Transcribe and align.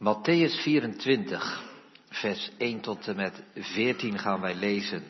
Matthäus 0.00 0.62
24, 0.62 1.62
vers 2.08 2.50
1 2.58 2.80
tot 2.80 3.08
en 3.08 3.16
met 3.16 3.42
14 3.54 4.18
gaan 4.18 4.40
wij 4.40 4.54
lezen. 4.54 5.04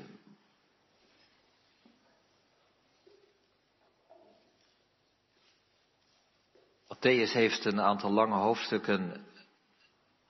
Matthäus 6.88 7.32
heeft 7.32 7.64
een 7.64 7.80
aantal 7.80 8.10
lange 8.10 8.34
hoofdstukken 8.34 9.26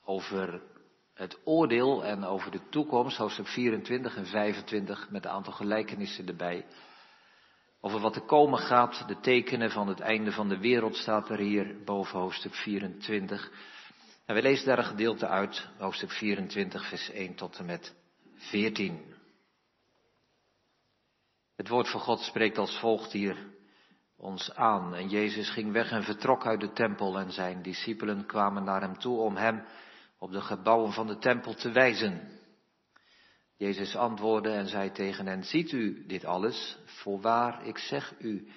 over 0.05 0.63
het 1.15 1.39
oordeel 1.45 2.05
en 2.05 2.25
over 2.25 2.51
de 2.51 2.69
toekomst, 2.69 3.17
hoofdstuk 3.17 3.47
24 3.47 4.17
en 4.17 4.27
25, 4.27 5.11
met 5.11 5.25
een 5.25 5.31
aantal 5.31 5.53
gelijkenissen 5.53 6.27
erbij. 6.27 6.67
Over 7.81 8.01
wat 8.01 8.17
er 8.17 8.23
komen 8.23 8.59
gaat, 8.59 9.09
de 9.09 9.21
tekenen 9.21 9.71
van 9.71 9.89
het 9.89 10.01
einde 10.01 10.33
van 10.33 10.49
de 10.49 10.59
wereld 10.59 10.97
staat 10.97 11.31
er 11.31 11.39
hier 11.39 11.85
boven 11.85 12.19
hoofdstuk 12.19 12.55
24. 12.55 13.79
En 14.31 14.37
we 14.37 14.43
lezen 14.43 14.67
daar 14.67 14.79
een 14.79 14.85
gedeelte 14.85 15.27
uit, 15.27 15.69
hoofdstuk 15.79 16.11
24, 16.11 16.89
vers 16.89 17.11
1 17.11 17.35
tot 17.35 17.59
en 17.59 17.67
met 17.67 17.95
14. 18.35 19.15
Het 21.57 21.69
woord 21.69 21.91
van 21.91 22.01
God 22.01 22.21
spreekt 22.21 22.59
als 22.59 22.79
volgt 22.79 23.13
hier 23.13 23.37
ons 24.17 24.55
aan. 24.55 24.95
En 24.95 25.09
Jezus 25.09 25.51
ging 25.51 25.73
weg 25.73 25.91
en 25.91 26.03
vertrok 26.03 26.47
uit 26.47 26.61
de 26.61 26.73
tempel 26.73 27.19
en 27.19 27.33
zijn 27.33 27.63
discipelen 27.63 28.27
kwamen 28.27 28.65
naar 28.65 28.81
hem 28.81 28.99
toe 28.99 29.19
om 29.19 29.37
hem 29.37 29.65
op 30.19 30.33
de 30.33 30.41
gebouwen 30.41 30.93
van 30.93 31.07
de 31.07 31.19
tempel 31.19 31.55
te 31.55 31.71
wijzen. 31.71 32.29
Jezus 33.57 33.97
antwoordde 33.97 34.51
en 34.51 34.69
zei 34.69 34.91
tegen 34.91 35.27
hen, 35.27 35.45
ziet 35.45 35.73
u 35.73 36.07
dit 36.07 36.25
alles? 36.25 36.79
Voorwaar, 36.85 37.67
ik 37.67 37.79
zeg 37.79 38.15
u, 38.19 38.49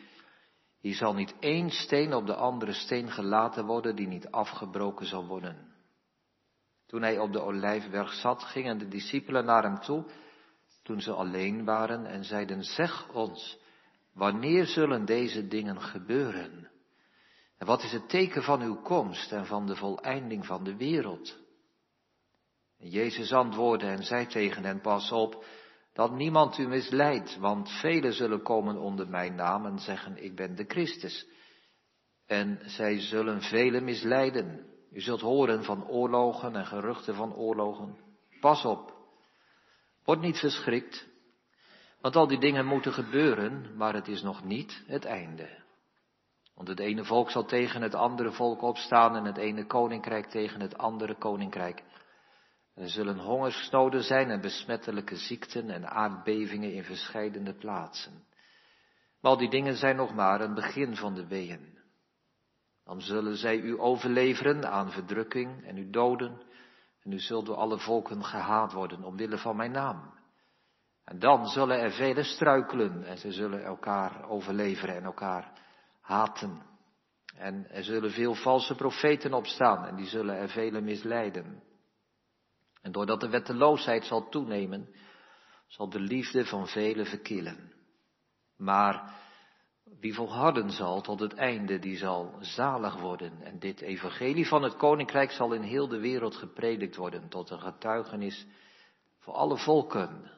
hier 0.80 0.96
zal 0.96 1.14
niet 1.14 1.36
één 1.40 1.70
steen 1.70 2.14
op 2.14 2.26
de 2.26 2.36
andere 2.36 2.74
steen 2.74 3.12
gelaten 3.12 3.66
worden 3.66 3.96
die 3.96 4.08
niet 4.08 4.32
afgebroken 4.32 5.06
zal 5.06 5.26
worden. 5.26 5.73
Toen 6.94 7.02
hij 7.02 7.20
op 7.20 7.32
de 7.32 7.42
olijfberg 7.42 8.14
zat, 8.14 8.44
gingen 8.44 8.78
de 8.78 8.88
discipelen 8.88 9.46
naar 9.46 9.64
hem 9.64 9.80
toe, 9.80 10.06
toen 10.84 11.02
ze 11.02 11.12
alleen 11.12 11.66
waren, 11.66 12.06
en 12.06 12.24
zeiden, 12.24 12.64
zeg 12.64 13.10
ons, 13.10 13.60
wanneer 14.14 14.66
zullen 14.66 15.06
deze 15.06 15.48
dingen 15.48 15.82
gebeuren? 15.82 16.70
En 17.58 17.66
wat 17.66 17.84
is 17.84 17.92
het 17.92 18.10
teken 18.10 18.44
van 18.44 18.62
uw 18.62 18.82
komst 18.82 19.32
en 19.32 19.46
van 19.46 19.66
de 19.66 19.76
voleinding 19.76 20.46
van 20.46 20.64
de 20.64 20.76
wereld? 20.76 21.38
Jezus 22.78 23.32
antwoordde 23.32 23.88
en 23.88 24.04
zei 24.04 24.28
tegen 24.28 24.64
hen, 24.64 24.82
pas 24.82 25.12
op, 25.12 25.46
dat 25.94 26.12
niemand 26.16 26.58
u 26.58 26.68
misleidt, 26.68 27.38
want 27.38 27.70
velen 27.70 28.14
zullen 28.14 28.42
komen 28.42 28.78
onder 28.78 29.10
mijn 29.10 29.36
naam 29.36 29.66
en 29.66 29.80
zeggen, 29.80 30.24
ik 30.24 30.36
ben 30.36 30.56
de 30.56 30.66
Christus. 30.68 31.28
En 32.26 32.60
zij 32.66 33.00
zullen 33.00 33.42
velen 33.42 33.84
misleiden. 33.84 34.72
U 34.94 35.02
zult 35.02 35.22
horen 35.22 35.64
van 35.64 35.88
oorlogen 35.88 36.56
en 36.56 36.66
geruchten 36.66 37.16
van 37.16 37.36
oorlogen. 37.36 37.98
Pas 38.40 38.66
op. 38.66 38.94
Word 40.04 40.20
niet 40.20 40.40
verschrikt, 40.40 41.08
want 42.02 42.16
al 42.16 42.28
die 42.28 42.40
dingen 42.40 42.66
moeten 42.66 42.94
gebeuren, 42.94 43.78
maar 43.78 43.94
het 43.94 44.08
is 44.08 44.22
nog 44.22 44.44
niet 44.44 44.84
het 44.88 45.06
einde. 45.06 45.62
Want 46.56 46.68
het 46.68 46.80
ene 46.80 47.04
volk 47.04 47.32
zal 47.32 47.46
tegen 47.46 47.82
het 47.82 47.96
andere 47.96 48.32
volk 48.32 48.62
opstaan 48.62 49.16
en 49.16 49.26
het 49.26 49.38
ene 49.38 49.66
koninkrijk 49.66 50.26
tegen 50.26 50.62
het 50.62 50.78
andere 50.78 51.18
koninkrijk. 51.18 51.84
Er 52.76 52.90
zullen 52.90 53.18
hongersnoden 53.20 54.04
zijn 54.04 54.30
en 54.30 54.42
besmettelijke 54.42 55.16
ziekten 55.16 55.70
en 55.70 55.90
aardbevingen 55.90 56.74
in 56.74 56.84
verscheidene 56.84 57.54
plaatsen. 57.54 58.24
Maar 59.22 59.32
al 59.32 59.38
die 59.38 59.50
dingen 59.50 59.76
zijn 59.76 59.96
nog 59.96 60.14
maar 60.14 60.42
een 60.42 60.54
begin 60.54 60.96
van 60.96 61.14
de 61.14 61.28
weeën. 61.28 61.78
Dan 62.84 63.02
zullen 63.02 63.36
zij 63.36 63.58
u 63.58 63.80
overleveren 63.80 64.72
aan 64.72 64.92
verdrukking 64.92 65.66
en 65.66 65.78
u 65.78 65.90
doden, 65.90 66.42
en 67.02 67.12
u 67.12 67.20
zult 67.20 67.46
door 67.46 67.56
alle 67.56 67.80
volken 67.80 68.24
gehaat 68.24 68.74
worden 68.74 69.04
omwille 69.04 69.38
van 69.38 69.56
mijn 69.56 69.72
naam. 69.72 70.14
En 71.04 71.20
dan 71.20 71.48
zullen 71.48 71.80
er 71.80 71.92
velen 71.92 72.26
struikelen 72.26 73.04
en 73.04 73.18
ze 73.18 73.32
zullen 73.32 73.64
elkaar 73.64 74.30
overleveren 74.30 74.96
en 74.96 75.04
elkaar 75.04 75.52
haten. 76.02 76.62
En 77.38 77.70
er 77.70 77.84
zullen 77.84 78.12
veel 78.12 78.36
valse 78.36 78.76
profeten 78.76 79.34
opstaan 79.34 79.86
en 79.86 79.96
die 79.96 80.08
zullen 80.08 80.36
er 80.36 80.50
velen 80.50 80.84
misleiden. 80.84 81.64
En 82.82 82.92
doordat 82.92 83.20
de 83.20 83.30
wetteloosheid 83.30 84.06
zal 84.06 84.30
toenemen, 84.30 84.96
zal 85.68 85.90
de 85.90 86.00
liefde 86.00 86.46
van 86.46 86.68
velen 86.68 87.06
verkillen. 87.06 87.74
Maar 88.58 89.22
wie 90.00 90.14
volharden 90.14 90.72
zal 90.72 91.02
tot 91.02 91.20
het 91.20 91.34
einde, 91.34 91.80
die 91.80 91.98
zal 91.98 92.38
zalig 92.40 93.00
worden. 93.00 93.42
En 93.42 93.60
dit 93.60 93.82
evangelie 93.82 94.48
van 94.48 94.64
het 94.64 94.76
koninkrijk 94.76 95.32
zal 95.32 95.54
in 95.54 95.62
heel 95.62 95.88
de 95.88 96.00
wereld 96.00 96.36
gepredikt 96.36 96.96
worden 96.96 97.30
tot 97.30 97.50
een 97.50 97.60
getuigenis 97.60 98.46
voor 99.20 99.34
alle 99.34 99.58
volken. 99.58 100.32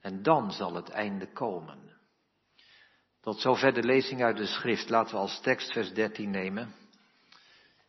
En 0.00 0.22
dan 0.22 0.52
zal 0.52 0.74
het 0.74 0.88
einde 0.88 1.32
komen. 1.32 1.96
Tot 3.20 3.40
zover 3.40 3.74
de 3.74 3.82
lezing 3.82 4.22
uit 4.22 4.36
de 4.36 4.46
schrift. 4.46 4.90
Laten 4.90 5.14
we 5.14 5.20
als 5.20 5.40
tekst 5.40 5.72
vers 5.72 5.92
13 5.92 6.30
nemen. 6.30 6.74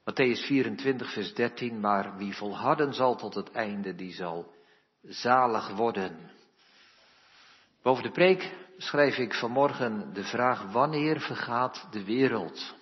Matthäus 0.09 0.45
24, 0.45 1.13
vers 1.13 1.33
13, 1.33 1.79
maar 1.79 2.17
wie 2.17 2.35
volharden 2.35 2.93
zal 2.93 3.15
tot 3.15 3.35
het 3.35 3.51
einde, 3.51 3.95
die 3.95 4.13
zal 4.13 4.53
zalig 5.01 5.69
worden. 5.69 6.31
Boven 7.81 8.03
de 8.03 8.11
preek 8.11 8.68
schrijf 8.81 9.17
ik 9.17 9.33
vanmorgen 9.33 10.13
de 10.13 10.23
vraag, 10.23 10.71
wanneer 10.71 11.19
vergaat 11.19 11.87
de 11.91 12.03
wereld? 12.03 12.75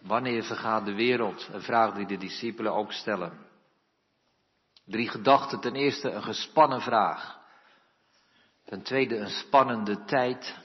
Wanneer 0.00 0.44
vergaat 0.44 0.84
de 0.84 0.94
wereld? 0.94 1.48
Een 1.52 1.62
vraag 1.62 1.94
die 1.94 2.06
de 2.06 2.16
discipelen 2.16 2.72
ook 2.72 2.92
stellen. 2.92 3.38
Drie 4.84 5.08
gedachten. 5.08 5.60
Ten 5.60 5.74
eerste 5.74 6.10
een 6.10 6.22
gespannen 6.22 6.80
vraag. 6.80 7.38
Ten 8.64 8.82
tweede 8.82 9.16
een 9.16 9.30
spannende 9.30 10.04
tijd. 10.04 10.58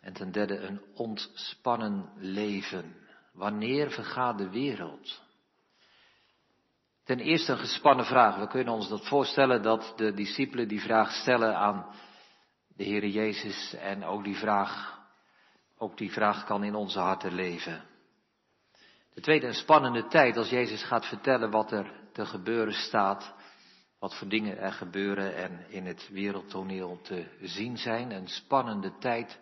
En 0.00 0.12
ten 0.12 0.32
derde 0.32 0.58
een 0.58 0.80
ontspannen 0.94 2.12
leven. 2.16 2.96
Wanneer 3.32 3.90
vergaat 3.90 4.38
de 4.38 4.50
wereld? 4.50 5.22
Ten 7.04 7.20
eerste 7.20 7.52
een 7.52 7.58
gespannen 7.58 8.04
vraag. 8.04 8.36
We 8.36 8.48
kunnen 8.48 8.74
ons 8.74 8.88
dat 8.88 9.06
voorstellen 9.06 9.62
dat 9.62 9.92
de 9.96 10.12
discipelen 10.12 10.68
die 10.68 10.80
vraag 10.80 11.12
stellen 11.12 11.56
aan 11.56 11.86
de 12.78 12.84
Heer 12.84 13.06
Jezus 13.06 13.74
en 13.74 14.04
ook 14.04 14.24
die 14.24 14.36
vraag, 14.36 15.00
ook 15.78 15.96
die 15.96 16.12
vraag 16.12 16.44
kan 16.44 16.64
in 16.64 16.74
onze 16.74 16.98
harten 16.98 17.34
leven. 17.34 17.84
De 19.14 19.20
tweede 19.20 19.46
een 19.46 19.54
spannende 19.54 20.06
tijd 20.06 20.36
als 20.36 20.48
Jezus 20.48 20.82
gaat 20.82 21.06
vertellen 21.06 21.50
wat 21.50 21.72
er 21.72 21.92
te 22.12 22.26
gebeuren 22.26 22.72
staat, 22.72 23.34
wat 23.98 24.14
voor 24.14 24.28
dingen 24.28 24.58
er 24.58 24.72
gebeuren 24.72 25.36
en 25.36 25.64
in 25.68 25.86
het 25.86 26.08
wereldtoneel 26.08 27.00
te 27.02 27.26
zien 27.40 27.76
zijn. 27.76 28.10
Een 28.10 28.28
spannende 28.28 28.98
tijd. 28.98 29.38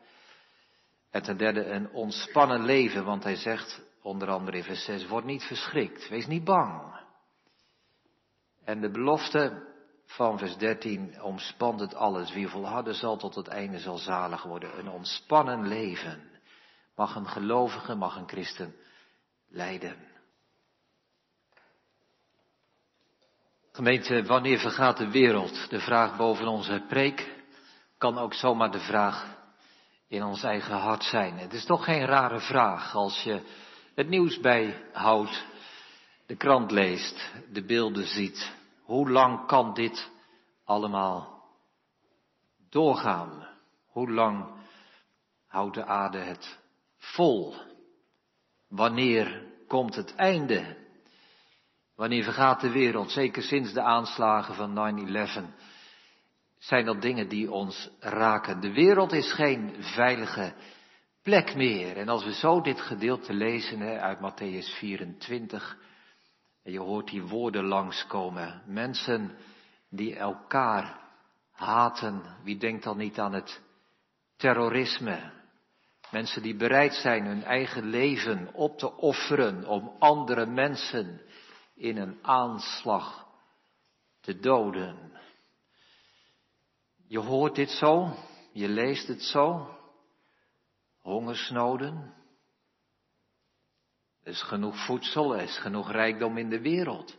En 1.11 1.23
ten 1.23 1.37
derde 1.37 1.65
een 1.65 1.91
ontspannen 1.91 2.65
leven, 2.65 3.05
want 3.05 3.25
hij 3.25 3.37
zegt 3.37 3.83
onder 4.03 4.29
andere 4.29 4.57
in 4.57 4.65
vers 4.65 4.85
6, 4.85 5.07
word 5.07 5.25
niet 5.25 5.43
verschrikt, 5.43 6.09
wees 6.09 6.27
niet 6.27 6.45
bang. 6.45 7.01
En 8.65 8.81
de 8.81 8.91
belofte 8.91 9.75
van 10.07 10.39
vers 10.39 10.57
13 10.57 11.23
omspant 11.23 11.81
het 11.81 11.95
alles. 11.95 12.33
Wie 12.33 12.49
volharden 12.49 12.95
zal 12.95 13.17
tot 13.17 13.35
het 13.35 13.49
einde 13.49 13.79
zal 13.79 13.99
zalig 13.99 14.43
worden. 14.43 14.79
Een 14.79 14.89
ontspannen 14.89 15.69
leven. 15.69 16.31
Mag 16.97 17.15
een 17.15 17.29
gelovige, 17.29 17.95
mag 17.95 18.17
een 18.17 18.29
christen 18.29 18.75
leiden. 19.49 19.97
Gemeente, 23.73 24.23
wanneer 24.23 24.59
vergaat 24.59 24.97
de 24.97 25.11
wereld? 25.11 25.71
De 25.71 25.81
vraag 25.81 26.17
boven 26.17 26.47
onze 26.47 26.85
preek 26.89 27.35
kan 27.99 28.19
ook 28.19 28.35
zomaar 28.35 28.71
de 28.71 28.81
vraag 28.81 29.37
in 30.09 30.23
ons 30.23 30.43
eigen 30.43 30.77
hart 30.77 31.05
zijn. 31.05 31.39
Het 31.39 31.53
is 31.53 31.65
toch 31.65 31.85
geen 31.85 32.05
rare 32.05 32.41
vraag 32.41 32.95
als 32.95 33.23
je 33.23 33.41
het 33.95 34.09
nieuws 34.09 34.41
bijhoudt, 34.41 35.45
de 36.27 36.37
krant 36.37 36.71
leest, 36.71 37.31
de 37.53 37.65
beelden 37.65 38.07
ziet. 38.07 38.53
Hoe 38.87 39.11
lang 39.11 39.47
kan 39.47 39.75
dit 39.75 40.11
allemaal 40.65 41.43
doorgaan? 42.71 43.47
Hoe 43.87 44.11
lang 44.11 44.47
houdt 45.47 45.75
de 45.75 45.85
aarde 45.85 46.19
het 46.19 46.59
vol? 46.97 47.55
Wanneer 48.69 49.45
komt 49.67 49.95
het 49.95 50.15
einde? 50.15 50.77
Wanneer 51.97 52.25
vergaat 52.25 52.61
de 52.61 52.71
wereld? 52.71 53.11
Zeker 53.11 53.43
sinds 53.43 53.73
de 53.73 53.83
aanslagen 53.83 54.55
van 54.55 55.09
9-11 55.29 55.67
zijn 56.59 56.85
dat 56.85 57.03
dingen 57.03 57.29
die 57.29 57.53
ons 57.53 57.91
raken. 58.01 58.61
De 58.61 58.73
wereld 58.73 59.13
is 59.13 59.33
geen 59.33 59.75
veilige 59.79 60.55
plek 61.23 61.55
meer. 61.55 61.97
En 61.97 62.09
als 62.09 62.25
we 62.25 62.33
zo 62.33 62.61
dit 62.61 62.81
gedeelte 62.81 63.33
lezen 63.33 64.01
uit 64.01 64.19
Matthäus 64.19 64.79
24, 64.79 65.79
en 66.67 66.73
je 66.73 66.79
hoort 66.79 67.11
die 67.11 67.23
woorden 67.23 67.65
langskomen. 67.65 68.63
Mensen 68.67 69.37
die 69.89 70.17
elkaar 70.17 71.01
haten, 71.51 72.23
wie 72.43 72.57
denkt 72.57 72.85
dan 72.85 72.97
niet 72.97 73.19
aan 73.19 73.33
het 73.33 73.61
terrorisme? 74.37 75.33
Mensen 76.11 76.43
die 76.43 76.57
bereid 76.57 76.95
zijn 76.95 77.25
hun 77.25 77.45
eigen 77.45 77.85
leven 77.85 78.55
op 78.55 78.79
te 78.79 78.97
offeren 78.97 79.67
om 79.67 79.97
andere 79.99 80.47
mensen 80.47 81.21
in 81.75 81.97
een 81.97 82.19
aanslag 82.23 83.27
te 84.21 84.39
doden. 84.39 85.21
Je 87.09 87.19
hoort 87.19 87.55
dit 87.55 87.71
zo, 87.71 88.15
je 88.53 88.69
leest 88.69 89.09
het 89.09 89.23
zo. 89.23 89.77
Hongersnoden. 90.99 92.15
Er 94.27 94.33
is 94.33 94.43
genoeg 94.43 94.85
voedsel, 94.85 95.35
er 95.35 95.43
is 95.43 95.59
genoeg 95.59 95.91
rijkdom 95.91 96.37
in 96.39 96.49
de 96.49 96.61
wereld. 96.61 97.17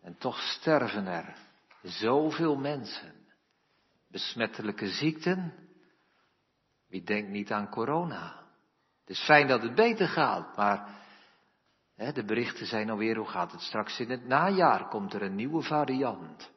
En 0.00 0.18
toch 0.18 0.40
sterven 0.40 1.06
er 1.06 1.36
zoveel 1.82 2.56
mensen. 2.56 3.14
Besmettelijke 4.08 4.88
ziekten. 4.88 5.54
Wie 6.88 7.02
denkt 7.02 7.30
niet 7.30 7.52
aan 7.52 7.68
corona? 7.68 8.46
Het 9.00 9.10
is 9.10 9.24
fijn 9.24 9.46
dat 9.46 9.62
het 9.62 9.74
beter 9.74 10.08
gaat, 10.08 10.56
maar 10.56 10.88
hè, 11.96 12.12
de 12.12 12.24
berichten 12.24 12.66
zijn 12.66 12.90
alweer, 12.90 13.16
hoe 13.16 13.28
gaat 13.28 13.52
het 13.52 13.60
straks 13.60 14.00
in 14.00 14.10
het 14.10 14.26
najaar? 14.26 14.88
Komt 14.88 15.14
er 15.14 15.22
een 15.22 15.34
nieuwe 15.34 15.62
variant? 15.62 16.50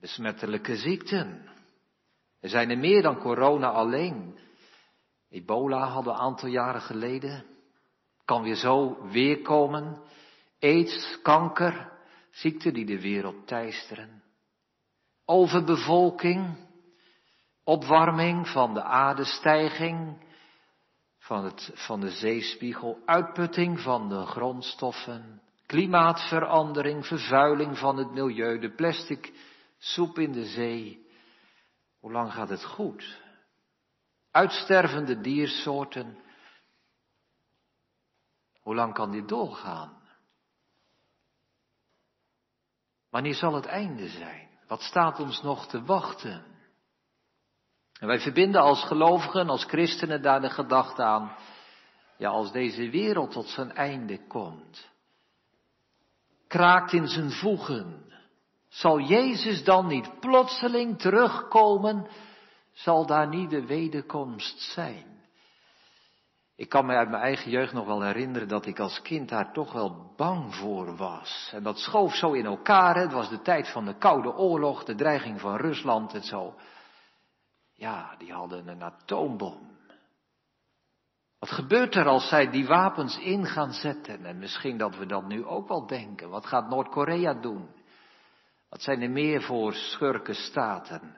Besmettelijke 0.00 0.76
ziekten. 0.76 1.48
Er 2.40 2.48
zijn 2.48 2.70
er 2.70 2.78
meer 2.78 3.02
dan 3.02 3.18
corona 3.18 3.70
alleen. 3.70 4.38
Ebola 5.28 5.88
hadden 5.88 6.12
een 6.12 6.20
aantal 6.20 6.48
jaren 6.48 6.82
geleden. 6.82 7.56
Kan 8.28 8.42
weer 8.42 8.56
zo 8.56 9.08
weerkomen. 9.10 10.02
Aids, 10.60 11.18
kanker, 11.22 11.92
ziekten 12.30 12.74
die 12.74 12.84
de 12.84 13.00
wereld 13.00 13.46
teisteren. 13.46 14.22
Overbevolking, 15.24 16.56
opwarming 17.64 18.48
van 18.48 18.74
de 18.74 18.82
aardestijging, 18.82 20.26
van, 21.18 21.44
het, 21.44 21.70
van 21.74 22.00
de 22.00 22.10
zeespiegel, 22.10 22.98
uitputting 23.04 23.80
van 23.80 24.08
de 24.08 24.26
grondstoffen, 24.26 25.42
klimaatverandering, 25.66 27.06
vervuiling 27.06 27.78
van 27.78 27.96
het 27.96 28.10
milieu, 28.10 28.58
de 28.58 28.74
plastic 28.74 29.32
soep 29.78 30.18
in 30.18 30.32
de 30.32 30.44
zee. 30.44 31.06
Hoe 32.00 32.12
lang 32.12 32.32
gaat 32.32 32.48
het 32.48 32.64
goed? 32.64 33.20
Uitstervende 34.30 35.20
diersoorten. 35.20 36.26
Hoe 38.68 38.76
lang 38.76 38.94
kan 38.94 39.10
dit 39.10 39.28
doorgaan? 39.28 39.92
Wanneer 43.10 43.34
zal 43.34 43.54
het 43.54 43.66
einde 43.66 44.08
zijn? 44.08 44.48
Wat 44.66 44.82
staat 44.82 45.20
ons 45.20 45.42
nog 45.42 45.66
te 45.66 45.84
wachten? 45.84 46.44
En 47.98 48.06
wij 48.06 48.20
verbinden 48.20 48.60
als 48.60 48.84
gelovigen, 48.84 49.48
als 49.48 49.64
christenen 49.64 50.22
daar 50.22 50.40
de 50.40 50.50
gedachte 50.50 51.02
aan, 51.02 51.36
ja, 52.18 52.30
als 52.30 52.52
deze 52.52 52.90
wereld 52.90 53.30
tot 53.30 53.46
zijn 53.46 53.72
einde 53.72 54.26
komt, 54.26 54.90
kraakt 56.46 56.92
in 56.92 57.08
zijn 57.08 57.30
voegen, 57.30 58.12
zal 58.68 59.00
Jezus 59.00 59.64
dan 59.64 59.86
niet 59.86 60.20
plotseling 60.20 60.98
terugkomen? 60.98 62.08
Zal 62.72 63.06
daar 63.06 63.28
niet 63.28 63.50
de 63.50 63.66
wederkomst 63.66 64.60
zijn? 64.60 65.17
Ik 66.58 66.68
kan 66.68 66.86
me 66.86 66.94
uit 66.94 67.10
mijn 67.10 67.22
eigen 67.22 67.50
jeugd 67.50 67.72
nog 67.72 67.86
wel 67.86 68.02
herinneren 68.02 68.48
dat 68.48 68.66
ik 68.66 68.78
als 68.78 69.02
kind 69.02 69.28
daar 69.28 69.52
toch 69.52 69.72
wel 69.72 70.12
bang 70.16 70.54
voor 70.54 70.96
was. 70.96 71.50
En 71.54 71.62
dat 71.62 71.78
schoof 71.78 72.14
zo 72.14 72.32
in 72.32 72.44
elkaar. 72.44 72.96
Het 72.96 73.12
was 73.12 73.28
de 73.28 73.42
tijd 73.42 73.68
van 73.68 73.84
de 73.84 73.98
Koude 73.98 74.34
Oorlog, 74.34 74.84
de 74.84 74.94
dreiging 74.94 75.40
van 75.40 75.56
Rusland 75.56 76.14
en 76.14 76.22
zo. 76.22 76.54
Ja, 77.74 78.14
die 78.16 78.32
hadden 78.32 78.68
een 78.68 78.82
atoombom. 78.82 79.76
Wat 81.38 81.50
gebeurt 81.50 81.94
er 81.94 82.06
als 82.06 82.28
zij 82.28 82.50
die 82.50 82.66
wapens 82.66 83.18
in 83.18 83.46
gaan 83.46 83.72
zetten? 83.72 84.24
En 84.24 84.38
misschien 84.38 84.78
dat 84.78 84.96
we 84.96 85.06
dat 85.06 85.26
nu 85.26 85.44
ook 85.44 85.68
wel 85.68 85.86
denken. 85.86 86.30
Wat 86.30 86.46
gaat 86.46 86.68
Noord-Korea 86.68 87.34
doen? 87.34 87.68
Wat 88.68 88.82
zijn 88.82 89.02
er 89.02 89.10
meer 89.10 89.42
voor 89.42 89.72
schurken 89.72 90.34
staten? 90.34 91.16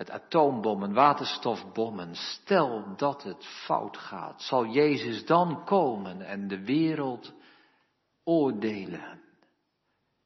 Met 0.00 0.10
atoombommen, 0.10 0.92
waterstofbommen. 0.92 2.14
Stel 2.14 2.96
dat 2.96 3.22
het 3.22 3.46
fout 3.46 3.96
gaat. 3.96 4.42
Zal 4.42 4.66
Jezus 4.66 5.26
dan 5.26 5.64
komen 5.64 6.20
en 6.20 6.48
de 6.48 6.64
wereld 6.64 7.32
oordelen? 8.24 9.22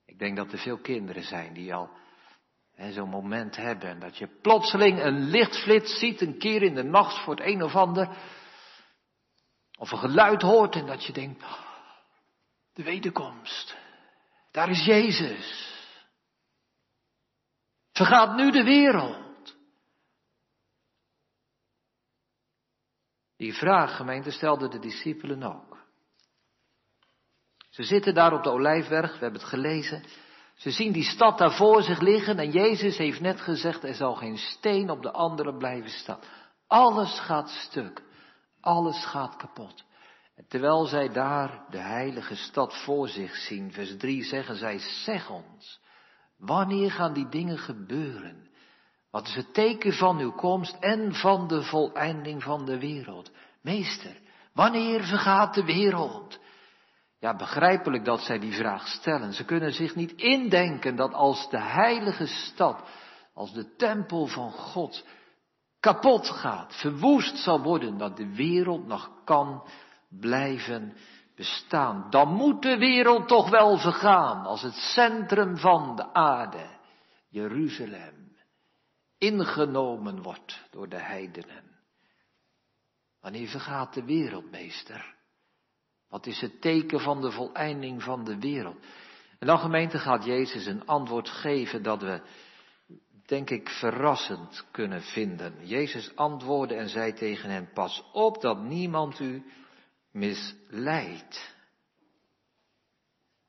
Ik 0.06 0.18
denk 0.18 0.36
dat 0.36 0.52
er 0.52 0.58
veel 0.58 0.78
kinderen 0.78 1.22
zijn 1.22 1.52
die 1.52 1.74
al 1.74 1.90
zo'n 2.90 3.08
moment 3.08 3.56
hebben. 3.56 4.00
Dat 4.00 4.16
je 4.16 4.38
plotseling 4.42 5.00
een 5.00 5.18
lichtflits 5.18 5.98
ziet, 5.98 6.20
een 6.20 6.38
keer 6.38 6.62
in 6.62 6.74
de 6.74 6.84
nacht 6.84 7.24
voor 7.24 7.34
het 7.34 7.46
een 7.46 7.62
of 7.62 7.74
ander. 7.74 8.16
Of 9.78 9.90
een 9.92 9.98
geluid 9.98 10.42
hoort 10.42 10.74
en 10.74 10.86
dat 10.86 11.04
je 11.04 11.12
denkt, 11.12 11.44
de 12.72 12.82
wederkomst. 12.82 13.76
Daar 14.50 14.68
is 14.68 14.84
Jezus. 14.84 15.72
Vergaat 17.92 18.36
nu 18.36 18.50
de 18.50 18.64
wereld. 18.64 19.32
Die 23.44 23.54
vraag, 23.54 23.96
gemeente, 23.96 24.30
stelden 24.30 24.70
de 24.70 24.78
discipelen 24.78 25.42
ook. 25.42 25.78
Ze 27.70 27.82
zitten 27.82 28.14
daar 28.14 28.32
op 28.32 28.42
de 28.42 28.50
Olijfberg, 28.50 29.12
we 29.12 29.18
hebben 29.18 29.40
het 29.40 29.48
gelezen. 29.48 30.04
Ze 30.54 30.70
zien 30.70 30.92
die 30.92 31.04
stad 31.04 31.38
daar 31.38 31.52
voor 31.52 31.82
zich 31.82 32.00
liggen 32.00 32.38
en 32.38 32.50
Jezus 32.50 32.96
heeft 32.96 33.20
net 33.20 33.40
gezegd, 33.40 33.84
er 33.84 33.94
zal 33.94 34.14
geen 34.14 34.38
steen 34.38 34.90
op 34.90 35.02
de 35.02 35.12
andere 35.12 35.56
blijven 35.56 35.90
staan. 35.90 36.18
Alles 36.66 37.20
gaat 37.20 37.48
stuk, 37.48 38.02
alles 38.60 39.04
gaat 39.04 39.36
kapot. 39.36 39.84
Terwijl 40.48 40.84
zij 40.84 41.08
daar 41.08 41.64
de 41.70 41.78
heilige 41.78 42.36
stad 42.36 42.82
voor 42.82 43.08
zich 43.08 43.36
zien, 43.36 43.72
vers 43.72 43.96
3 43.96 44.22
zeggen 44.22 44.56
zij, 44.56 44.78
zeg 44.78 45.30
ons, 45.30 45.80
Wanneer 46.38 46.90
gaan 46.90 47.12
die 47.12 47.28
dingen 47.28 47.58
gebeuren? 47.58 48.43
Wat 49.14 49.26
is 49.26 49.34
het 49.34 49.54
teken 49.54 49.92
van 49.92 50.18
uw 50.18 50.32
komst 50.32 50.76
en 50.80 51.14
van 51.14 51.48
de 51.48 51.62
voleinding 51.62 52.42
van 52.42 52.64
de 52.64 52.78
wereld? 52.78 53.30
Meester, 53.62 54.16
wanneer 54.52 55.04
vergaat 55.04 55.54
de 55.54 55.64
wereld? 55.64 56.38
Ja, 57.18 57.36
begrijpelijk 57.36 58.04
dat 58.04 58.20
zij 58.20 58.38
die 58.38 58.52
vraag 58.52 58.88
stellen. 58.88 59.32
Ze 59.32 59.44
kunnen 59.44 59.72
zich 59.72 59.94
niet 59.94 60.12
indenken 60.12 60.96
dat 60.96 61.12
als 61.12 61.50
de 61.50 61.60
heilige 61.60 62.26
stad, 62.26 62.88
als 63.34 63.52
de 63.52 63.74
tempel 63.76 64.26
van 64.26 64.52
God 64.52 65.04
kapot 65.80 66.28
gaat, 66.28 66.74
verwoest 66.76 67.36
zal 67.36 67.62
worden, 67.62 67.98
dat 67.98 68.16
de 68.16 68.34
wereld 68.34 68.86
nog 68.86 69.10
kan 69.24 69.62
blijven 70.08 70.96
bestaan, 71.36 72.06
dan 72.10 72.28
moet 72.28 72.62
de 72.62 72.78
wereld 72.78 73.28
toch 73.28 73.50
wel 73.50 73.78
vergaan 73.78 74.46
als 74.46 74.62
het 74.62 74.74
centrum 74.74 75.56
van 75.56 75.96
de 75.96 76.12
aarde, 76.12 76.66
Jeruzalem, 77.28 78.23
ingenomen 79.24 80.22
wordt 80.22 80.66
door 80.70 80.88
de 80.88 81.00
heidenen. 81.00 81.64
Wanneer 83.20 83.48
vergaat 83.48 83.94
de 83.94 84.04
wereld, 84.04 84.50
meester? 84.50 85.14
Wat 86.08 86.26
is 86.26 86.40
het 86.40 86.60
teken 86.60 87.00
van 87.00 87.20
de 87.20 87.30
voleinding 87.30 88.02
van 88.02 88.24
de 88.24 88.38
wereld? 88.38 88.76
En 89.38 89.46
dan 89.46 89.90
gaat 89.90 90.24
Jezus 90.24 90.66
een 90.66 90.86
antwoord 90.86 91.28
geven 91.28 91.82
dat 91.82 92.02
we, 92.02 92.20
denk 93.26 93.50
ik, 93.50 93.68
verrassend 93.68 94.66
kunnen 94.70 95.02
vinden. 95.02 95.66
Jezus 95.66 96.16
antwoordde 96.16 96.74
en 96.74 96.88
zei 96.88 97.12
tegen 97.12 97.50
hen, 97.50 97.70
pas 97.72 98.04
op 98.12 98.40
dat 98.40 98.62
niemand 98.62 99.20
u 99.20 99.44
misleidt. 100.10 101.54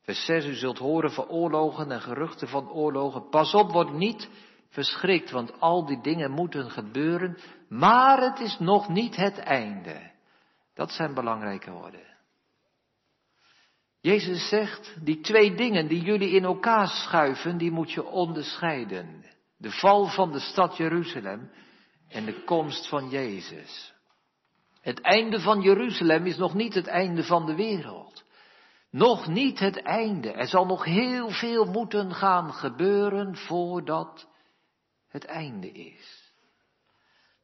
Vers 0.01 0.25
6, 0.25 0.46
u 0.46 0.53
zult 0.53 0.77
horen 0.77 1.12
van 1.12 1.27
oorlogen 1.27 1.91
en 1.91 2.01
geruchten 2.01 2.48
van 2.48 2.70
oorlogen. 2.70 3.29
Pas 3.29 3.53
op, 3.53 3.72
word 3.72 3.94
niet 3.94 4.29
verschrikt, 4.75 5.32
want 5.32 5.60
al 5.60 5.86
die 5.86 6.01
dingen 6.01 6.32
moeten 6.32 6.72
gebeuren, 6.72 7.38
maar 7.70 8.22
het 8.22 8.39
is 8.39 8.60
nog 8.60 8.89
niet 8.89 9.15
het 9.15 9.38
einde. 9.38 10.12
Dat 10.74 10.91
zijn 10.91 11.13
belangrijke 11.13 11.72
woorden. 11.72 12.13
Jezus 14.01 14.50
zegt, 14.50 14.96
die 15.03 15.22
twee 15.22 15.55
dingen 15.55 15.88
die 15.88 16.01
jullie 16.01 16.29
in 16.29 16.44
elkaar 16.44 16.88
schuiven, 16.88 17.58
die 17.58 17.72
moet 17.72 17.91
je 17.91 18.05
onderscheiden. 18.05 19.25
De 19.58 19.72
val 19.72 20.05
van 20.05 20.32
de 20.32 20.39
stad 20.39 20.77
Jeruzalem 20.77 21.51
en 22.08 22.25
de 22.25 22.44
komst 22.44 22.88
van 22.89 23.10
Jezus. 23.10 23.94
Het 24.82 25.01
einde 25.01 25.39
van 25.39 25.62
Jeruzalem 25.62 26.25
is 26.25 26.38
nog 26.38 26.53
niet 26.53 26.74
het 26.74 26.88
einde 26.88 27.24
van 27.24 27.46
de 27.46 27.55
wereld. 27.55 28.24
Nog 28.91 29.27
niet 29.27 29.60
het 29.60 29.82
einde. 29.82 30.32
Er 30.32 30.48
zal 30.48 30.65
nog 30.65 30.84
heel 30.84 31.29
veel 31.29 31.65
moeten 31.65 32.13
gaan 32.13 32.53
gebeuren 32.53 33.36
voordat 33.36 34.27
het 35.15 35.25
einde 35.25 35.72
is. 35.72 36.34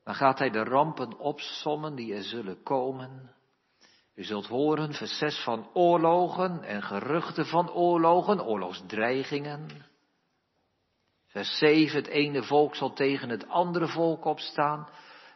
Dan 0.04 0.16
gaat 0.16 0.40
hij 0.40 0.50
de 0.50 0.64
rampen 0.64 1.18
opsommen 1.18 1.96
die 1.96 2.14
er 2.16 2.24
zullen 2.24 2.64
komen. 2.64 3.36
U 4.16 4.24
zult 4.24 4.48
horen, 4.48 4.94
vers 4.94 5.18
6 5.18 5.44
van 5.44 5.70
oorlogen 5.74 6.64
en 6.64 6.84
geruchten 6.84 7.46
van 7.46 7.72
oorlogen, 7.72 8.46
oorlogsdreigingen. 8.46 9.68
Vers 11.28 11.58
7, 11.58 11.98
het 11.98 12.08
ene 12.08 12.44
volk 12.44 12.76
zal 12.76 12.94
tegen 12.94 13.30
het 13.30 13.48
andere 13.48 13.88
volk 13.88 14.26
opstaan 14.26 14.90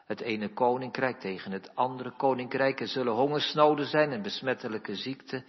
het 0.06 0.22
ene 0.22 0.54
koninkrijk 0.54 1.20
tegen 1.20 1.52
het 1.52 1.76
andere 1.76 2.12
koninkrijk. 2.12 2.80
Er 2.80 2.88
zullen 2.88 3.14
hongersnoden 3.14 3.86
zijn 3.86 4.12
en 4.12 4.22
besmettelijke 4.22 4.96
ziekten. 4.96 5.46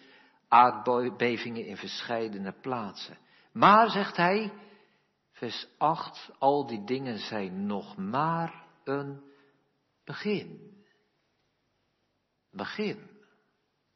aardbevingen 0.49 1.67
in 1.67 1.77
verscheidene 1.77 2.53
plaatsen. 2.61 3.19
Maar, 3.53 3.91
zegt 3.91 4.17
hij, 4.17 4.53
vers 5.37 5.67
8, 5.79 6.31
al 6.39 6.67
die 6.67 6.85
dingen 6.85 7.19
zijn 7.19 7.67
nog 7.67 7.97
maar 7.97 8.65
een 8.85 9.23
begin. 10.05 10.75
Begin. 12.51 12.99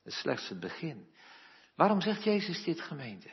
Het 0.03 0.13
is 0.13 0.19
slechts 0.19 0.49
het 0.49 0.61
begin. 0.61 1.09
Waarom 1.75 2.01
zegt 2.01 2.25
Jezus 2.25 2.65
dit 2.65 2.81
gemeente? 2.81 3.31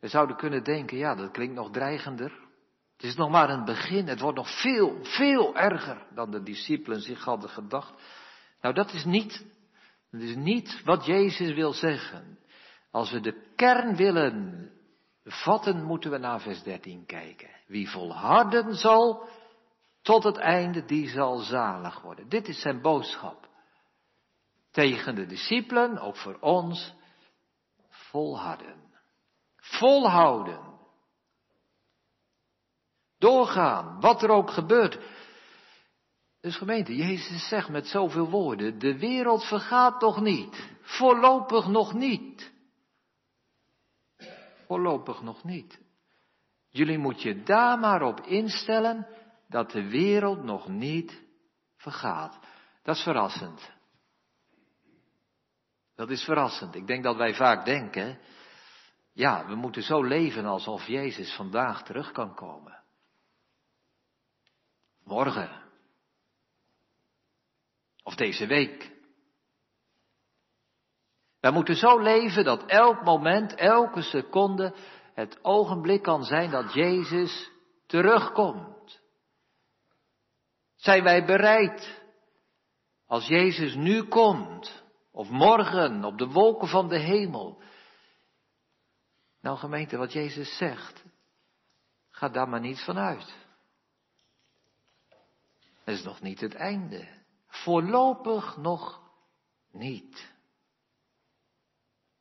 We 0.00 0.08
zouden 0.08 0.36
kunnen 0.36 0.64
denken, 0.64 0.96
ja, 0.96 1.14
dat 1.14 1.30
klinkt 1.30 1.54
nog 1.54 1.70
dreigender. 1.70 2.30
Het 2.96 3.02
is 3.02 3.14
nog 3.14 3.30
maar 3.30 3.50
een 3.50 3.64
begin. 3.64 4.08
Het 4.08 4.20
wordt 4.20 4.36
nog 4.36 4.60
veel, 4.60 5.04
veel 5.04 5.56
erger 5.56 6.06
dan 6.14 6.30
de 6.30 6.42
discipelen 6.42 7.00
zich 7.00 7.24
hadden 7.24 7.50
gedacht. 7.50 8.02
Nou, 8.60 8.74
dat 8.74 8.92
is 8.92 9.04
niet, 9.04 9.46
dat 10.10 10.20
is 10.20 10.34
niet 10.36 10.82
wat 10.84 11.06
Jezus 11.06 11.54
wil 11.54 11.72
zeggen. 11.72 12.38
Als 12.90 13.10
we 13.10 13.20
de 13.20 13.52
kern 13.56 13.96
willen 13.96 14.63
vatten, 15.24 15.84
moeten 15.84 16.10
we 16.10 16.18
naar 16.18 16.40
vers 16.40 16.62
13 16.62 17.06
kijken. 17.06 17.50
Wie 17.66 17.90
volharden 17.90 18.74
zal 18.74 19.28
tot 20.02 20.24
het 20.24 20.36
einde, 20.36 20.84
die 20.84 21.08
zal 21.08 21.38
zalig 21.38 22.00
worden. 22.00 22.28
Dit 22.28 22.48
is 22.48 22.60
zijn 22.60 22.80
boodschap. 22.80 23.48
Tegen 24.70 25.14
de 25.14 25.26
discipelen, 25.26 25.98
ook 25.98 26.16
voor 26.16 26.36
ons, 26.40 26.94
volharden. 27.88 28.92
Volhouden. 29.56 30.72
Doorgaan, 33.18 34.00
wat 34.00 34.22
er 34.22 34.30
ook 34.30 34.50
gebeurt. 34.50 34.98
Dus 36.40 36.56
gemeente, 36.56 36.96
Jezus 36.96 37.48
zegt 37.48 37.68
met 37.68 37.86
zoveel 37.86 38.30
woorden, 38.30 38.78
de 38.78 38.98
wereld 38.98 39.44
vergaat 39.44 40.00
toch 40.00 40.20
niet. 40.20 40.76
Voorlopig 40.80 41.66
nog 41.66 41.92
niet. 41.92 42.52
Voorlopig 44.66 45.22
nog 45.22 45.44
niet. 45.44 45.80
Jullie 46.68 46.98
moet 46.98 47.22
je 47.22 47.42
daar 47.42 47.78
maar 47.78 48.02
op 48.02 48.20
instellen 48.20 49.06
dat 49.48 49.70
de 49.70 49.88
wereld 49.88 50.42
nog 50.42 50.68
niet 50.68 51.22
vergaat. 51.76 52.38
Dat 52.82 52.96
is 52.96 53.02
verrassend. 53.02 53.72
Dat 55.94 56.10
is 56.10 56.24
verrassend. 56.24 56.74
Ik 56.74 56.86
denk 56.86 57.02
dat 57.04 57.16
wij 57.16 57.34
vaak 57.34 57.64
denken, 57.64 58.18
ja, 59.12 59.46
we 59.46 59.54
moeten 59.54 59.82
zo 59.82 60.02
leven 60.02 60.44
alsof 60.44 60.86
Jezus 60.86 61.34
vandaag 61.34 61.82
terug 61.82 62.12
kan 62.12 62.34
komen. 62.34 62.82
Morgen. 65.04 65.62
Of 68.02 68.14
deze 68.14 68.46
week. 68.46 68.93
Wij 71.44 71.52
moeten 71.52 71.76
zo 71.76 71.98
leven 71.98 72.44
dat 72.44 72.64
elk 72.66 73.02
moment, 73.02 73.54
elke 73.54 74.02
seconde 74.02 74.74
het 75.14 75.44
ogenblik 75.44 76.02
kan 76.02 76.22
zijn 76.22 76.50
dat 76.50 76.72
Jezus 76.72 77.50
terugkomt. 77.86 79.00
Zijn 80.74 81.02
wij 81.02 81.24
bereid 81.24 82.02
als 83.06 83.26
Jezus 83.26 83.74
nu 83.74 84.02
komt, 84.02 84.84
of 85.12 85.28
morgen 85.28 86.04
op 86.04 86.18
de 86.18 86.26
wolken 86.26 86.68
van 86.68 86.88
de 86.88 86.98
hemel? 86.98 87.62
Nou 89.40 89.58
gemeente, 89.58 89.96
wat 89.96 90.12
Jezus 90.12 90.56
zegt, 90.56 91.04
ga 92.10 92.28
daar 92.28 92.48
maar 92.48 92.60
niet 92.60 92.80
vanuit. 92.80 93.36
Dat 95.84 95.94
is 95.94 96.02
nog 96.02 96.20
niet 96.20 96.40
het 96.40 96.54
einde. 96.54 97.08
Voorlopig 97.46 98.56
nog 98.56 99.00
niet. 99.70 100.33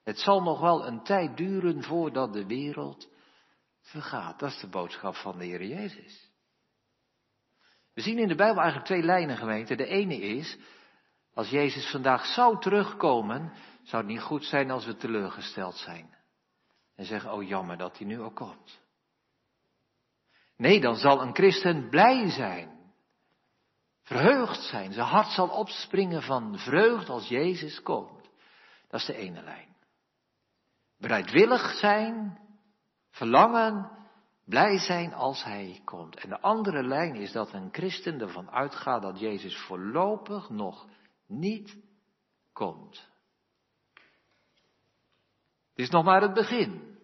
Het 0.03 0.19
zal 0.19 0.41
nog 0.41 0.59
wel 0.59 0.87
een 0.87 1.03
tijd 1.03 1.37
duren 1.37 1.83
voordat 1.83 2.33
de 2.33 2.45
wereld 2.45 3.07
vergaat. 3.81 4.39
Dat 4.39 4.51
is 4.51 4.59
de 4.59 4.67
boodschap 4.67 5.15
van 5.15 5.37
de 5.37 5.45
Heer 5.45 5.63
Jezus. 5.63 6.31
We 7.93 8.01
zien 8.01 8.17
in 8.17 8.27
de 8.27 8.35
Bijbel 8.35 8.61
eigenlijk 8.61 8.85
twee 8.85 9.03
lijnen, 9.03 9.37
gemeente. 9.37 9.75
De 9.75 9.85
ene 9.85 10.17
is, 10.17 10.57
als 11.33 11.49
Jezus 11.49 11.91
vandaag 11.91 12.25
zou 12.25 12.59
terugkomen, 12.59 13.53
zou 13.83 14.03
het 14.03 14.11
niet 14.11 14.21
goed 14.21 14.45
zijn 14.45 14.71
als 14.71 14.85
we 14.85 14.95
teleurgesteld 14.95 15.75
zijn. 15.75 16.15
En 16.95 17.05
zeggen, 17.05 17.33
oh 17.33 17.47
jammer 17.47 17.77
dat 17.77 17.97
hij 17.97 18.07
nu 18.07 18.21
ook 18.21 18.35
komt. 18.35 18.81
Nee, 20.57 20.81
dan 20.81 20.95
zal 20.95 21.21
een 21.21 21.35
christen 21.35 21.89
blij 21.89 22.29
zijn 22.29 22.73
verheugd 24.03 24.61
zijn. 24.61 24.93
Zijn 24.93 25.07
hart 25.07 25.31
zal 25.31 25.47
opspringen 25.47 26.21
van 26.21 26.57
vreugd 26.57 27.09
als 27.09 27.27
Jezus 27.27 27.81
komt. 27.81 28.29
Dat 28.87 28.99
is 28.99 29.05
de 29.05 29.15
ene 29.15 29.41
lijn. 29.41 29.72
Bereidwillig 31.03 31.73
zijn, 31.73 32.39
verlangen, 33.09 33.91
blij 34.45 34.77
zijn 34.77 35.13
als 35.13 35.43
Hij 35.43 35.81
komt. 35.85 36.15
En 36.15 36.29
de 36.29 36.39
andere 36.39 36.83
lijn 36.83 37.15
is 37.15 37.31
dat 37.31 37.53
een 37.53 37.69
christen 37.71 38.21
ervan 38.21 38.49
uitgaat 38.51 39.01
dat 39.01 39.19
Jezus 39.19 39.57
voorlopig 39.57 40.49
nog 40.49 40.87
niet 41.27 41.77
komt. 42.53 43.09
Het 45.69 45.85
is 45.85 45.89
nog 45.89 46.03
maar 46.03 46.21
het 46.21 46.33
begin. 46.33 46.97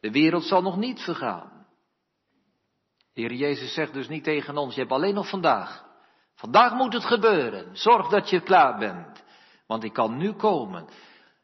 De 0.00 0.10
wereld 0.10 0.44
zal 0.44 0.62
nog 0.62 0.76
niet 0.76 1.00
vergaan. 1.00 1.66
De 3.12 3.20
Heer 3.20 3.34
Jezus 3.34 3.74
zegt 3.74 3.92
dus 3.92 4.08
niet 4.08 4.24
tegen 4.24 4.56
ons, 4.56 4.74
je 4.74 4.80
hebt 4.80 4.92
alleen 4.92 5.14
nog 5.14 5.28
vandaag. 5.28 5.86
Vandaag 6.34 6.72
moet 6.72 6.92
het 6.92 7.04
gebeuren. 7.04 7.76
Zorg 7.76 8.08
dat 8.08 8.30
je 8.30 8.40
klaar 8.40 8.78
bent. 8.78 9.22
Want 9.66 9.84
ik 9.84 9.92
kan 9.92 10.16
nu 10.16 10.32
komen. 10.32 10.88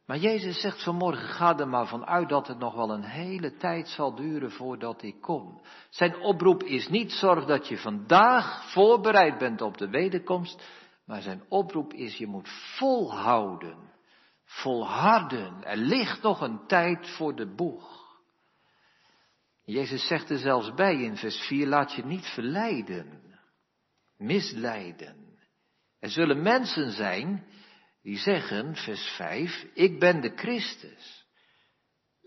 Maar 0.07 0.19
Jezus 0.19 0.61
zegt 0.61 0.83
vanmorgen, 0.83 1.29
ga 1.29 1.59
er 1.59 1.69
maar 1.69 1.87
vanuit 1.87 2.29
dat 2.29 2.47
het 2.47 2.59
nog 2.59 2.75
wel 2.75 2.91
een 2.91 3.05
hele 3.05 3.57
tijd 3.57 3.89
zal 3.89 4.15
duren 4.15 4.51
voordat 4.51 5.03
ik 5.03 5.21
kom. 5.21 5.61
Zijn 5.91 6.17
oproep 6.17 6.63
is 6.63 6.89
niet 6.89 7.13
zorg 7.13 7.45
dat 7.45 7.69
je 7.69 7.79
vandaag 7.79 8.73
voorbereid 8.73 9.39
bent 9.39 9.61
op 9.61 9.79
de 9.79 9.89
wederkomst. 9.89 10.63
Maar 11.07 11.23
zijn 11.23 11.45
oproep 11.49 11.93
is 11.93 12.17
je 12.17 12.27
moet 12.27 12.49
volhouden. 12.77 13.93
Volharden. 14.45 15.65
Er 15.65 15.77
ligt 15.77 16.23
nog 16.23 16.41
een 16.41 16.67
tijd 16.67 17.09
voor 17.09 17.35
de 17.35 17.55
boeg. 17.55 18.03
Jezus 19.65 20.07
zegt 20.07 20.31
er 20.31 20.39
zelfs 20.39 20.75
bij 20.75 21.03
in 21.03 21.17
vers 21.17 21.47
4, 21.47 21.67
laat 21.67 21.93
je 21.93 22.05
niet 22.05 22.27
verleiden, 22.27 23.23
misleiden. 24.17 25.39
Er 25.99 26.11
zullen 26.11 26.43
mensen 26.43 26.91
zijn 26.91 27.47
die 28.05 28.19
zeggen, 28.19 28.77
vers 28.77 29.09
5, 29.09 29.67
ik 29.75 29.99
ben 29.99 30.21
de 30.21 30.33
Christus. 30.37 31.27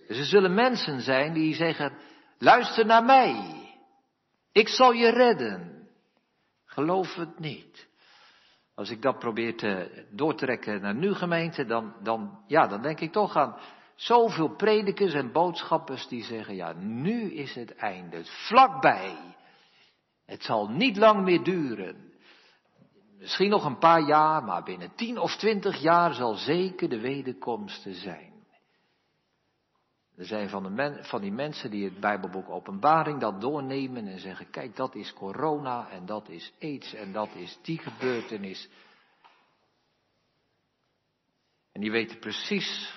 Er 0.07 0.25
zullen 0.25 0.53
mensen 0.53 1.01
zijn 1.01 1.33
die 1.33 1.53
zeggen, 1.53 1.97
luister 2.37 2.85
naar 2.85 3.03
mij, 3.03 3.55
ik 4.51 4.67
zal 4.67 4.91
je 4.91 5.09
redden. 5.09 5.87
Geloof 6.65 7.15
het 7.15 7.39
niet. 7.39 7.87
Als 8.75 8.89
ik 8.89 9.01
dat 9.01 9.19
probeer 9.19 9.55
te 9.55 10.05
doortrekken 10.11 10.81
naar 10.81 10.95
nu 10.95 11.13
gemeente, 11.13 11.65
dan, 11.65 11.95
dan, 12.03 12.43
ja, 12.47 12.67
dan 12.67 12.81
denk 12.81 12.99
ik 12.99 13.11
toch 13.11 13.35
aan 13.35 13.57
Zoveel 13.97 14.55
predikers 14.55 15.13
en 15.13 15.31
boodschappers 15.31 16.07
die 16.07 16.23
zeggen, 16.23 16.55
ja, 16.55 16.73
nu 16.73 17.33
is 17.33 17.55
het 17.55 17.75
einde, 17.75 18.25
vlakbij. 18.25 19.35
Het 20.25 20.43
zal 20.43 20.67
niet 20.67 20.97
lang 20.97 21.23
meer 21.23 21.43
duren. 21.43 22.06
Misschien 23.19 23.49
nog 23.49 23.65
een 23.65 23.77
paar 23.77 24.01
jaar, 24.01 24.43
maar 24.43 24.63
binnen 24.63 24.95
tien 24.95 25.19
of 25.19 25.35
twintig 25.35 25.81
jaar 25.81 26.13
zal 26.13 26.33
zeker 26.33 26.89
de 26.89 26.99
wederkomst 26.99 27.85
zijn. 27.89 28.35
Er 30.15 30.25
zijn 30.25 30.49
van, 30.49 30.75
de 30.75 30.97
van 31.01 31.21
die 31.21 31.31
mensen 31.31 31.71
die 31.71 31.83
het 31.83 31.99
Bijbelboek 31.99 32.49
Openbaring 32.49 33.19
dat 33.19 33.41
doornemen 33.41 34.07
en 34.07 34.19
zeggen, 34.19 34.49
kijk, 34.49 34.75
dat 34.75 34.95
is 34.95 35.13
corona 35.13 35.89
en 35.89 36.05
dat 36.05 36.29
is 36.29 36.53
aids 36.59 36.93
en 36.93 37.11
dat 37.11 37.35
is 37.35 37.59
die 37.61 37.77
gebeurtenis. 37.77 38.69
En 41.71 41.81
die 41.81 41.91
weten 41.91 42.19
precies 42.19 42.93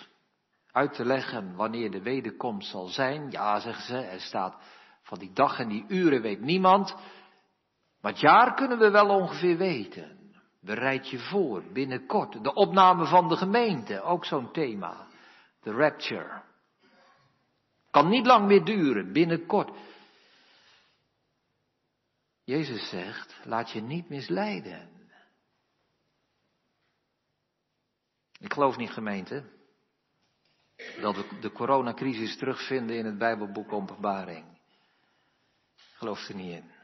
uit 0.72 0.94
te 0.94 1.04
leggen 1.04 1.56
wanneer 1.56 1.90
de 1.90 2.02
wederkomst 2.02 2.70
zal 2.70 2.86
zijn. 2.86 3.30
Ja, 3.30 3.60
zeggen 3.60 3.84
ze, 3.84 3.96
er 3.96 4.20
staat 4.20 4.56
van 5.02 5.18
die 5.18 5.32
dag 5.32 5.58
en 5.58 5.68
die 5.68 5.84
uren 5.88 6.22
weet 6.22 6.40
niemand. 6.40 6.96
Maar 8.00 8.12
het 8.12 8.21
jaar 8.21 8.54
kunnen 8.54 8.78
we 8.78 8.90
wel 8.90 9.09
ongeveer 9.09 9.57
weten. 9.57 10.19
Bereid 10.61 11.09
je 11.09 11.19
voor, 11.19 11.62
binnenkort. 11.73 12.45
De 12.45 12.54
opname 12.54 13.07
van 13.07 13.28
de 13.28 13.37
gemeente, 13.37 14.02
ook 14.02 14.25
zo'n 14.25 14.52
thema. 14.52 15.07
De 15.62 15.71
rapture. 15.71 16.42
Kan 17.90 18.09
niet 18.09 18.26
lang 18.26 18.47
meer 18.47 18.64
duren, 18.64 19.12
binnenkort. 19.12 19.78
Jezus 22.45 22.88
zegt, 22.88 23.40
laat 23.45 23.71
je 23.71 23.80
niet 23.80 24.09
misleiden. 24.09 24.88
Ik 28.38 28.52
geloof 28.52 28.76
niet 28.76 28.90
gemeente 28.90 29.45
dat 31.00 31.16
we 31.16 31.38
de 31.40 31.52
coronacrisis 31.52 32.37
terugvinden 32.37 32.97
in 32.97 33.04
het 33.04 33.19
Bijbelboek 33.19 33.73
Openbaring. 33.73 34.45
Ik 35.76 35.97
geloof 35.97 36.28
er 36.28 36.35
niet 36.35 36.52
in. 36.52 36.79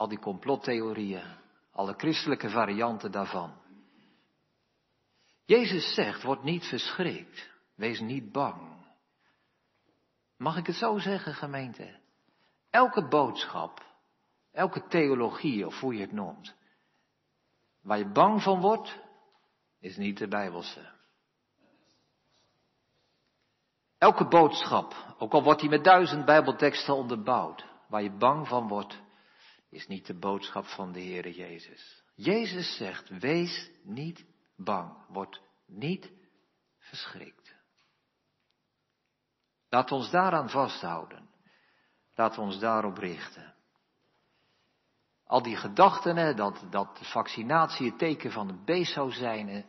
Al 0.00 0.08
die 0.08 0.18
complottheorieën, 0.18 1.36
alle 1.72 1.94
christelijke 1.96 2.50
varianten 2.50 3.12
daarvan. 3.12 3.52
Jezus 5.44 5.94
zegt, 5.94 6.22
word 6.22 6.42
niet 6.42 6.64
verschrikt, 6.64 7.50
wees 7.74 8.00
niet 8.00 8.32
bang. 8.32 8.86
Mag 10.36 10.56
ik 10.56 10.66
het 10.66 10.76
zo 10.76 10.98
zeggen, 10.98 11.34
gemeente? 11.34 11.98
Elke 12.70 13.08
boodschap, 13.08 13.84
elke 14.52 14.86
theologie, 14.86 15.66
of 15.66 15.80
hoe 15.80 15.94
je 15.94 16.00
het 16.00 16.12
noemt, 16.12 16.54
waar 17.82 17.98
je 17.98 18.12
bang 18.12 18.42
van 18.42 18.60
wordt, 18.60 18.98
is 19.80 19.96
niet 19.96 20.18
de 20.18 20.28
Bijbelse. 20.28 20.90
Elke 23.98 24.28
boodschap, 24.28 25.14
ook 25.18 25.32
al 25.32 25.42
wordt 25.42 25.60
die 25.60 25.70
met 25.70 25.84
duizend 25.84 26.24
Bijbelteksten 26.24 26.94
onderbouwd, 26.94 27.66
waar 27.88 28.02
je 28.02 28.16
bang 28.16 28.48
van 28.48 28.68
wordt, 28.68 29.08
is 29.70 29.86
niet 29.86 30.06
de 30.06 30.18
boodschap 30.18 30.64
van 30.64 30.92
de 30.92 31.00
Heere 31.00 31.32
Jezus. 31.32 32.02
Jezus 32.14 32.76
zegt, 32.76 33.08
wees 33.08 33.70
niet 33.82 34.24
bang, 34.56 35.06
word 35.08 35.42
niet 35.66 36.12
verschrikt. 36.78 37.54
Laat 39.68 39.92
ons 39.92 40.10
daaraan 40.10 40.50
vasthouden. 40.50 41.28
Laat 42.14 42.38
ons 42.38 42.58
daarop 42.58 42.98
richten. 42.98 43.54
Al 45.24 45.42
die 45.42 45.56
gedachten, 45.56 46.16
hè, 46.16 46.34
dat, 46.34 46.66
dat 46.70 46.96
de 46.98 47.04
vaccinatie 47.04 47.86
het 47.86 47.98
teken 47.98 48.32
van 48.32 48.48
een 48.48 48.64
beest 48.64 48.92
zou 48.92 49.12
zijn, 49.12 49.66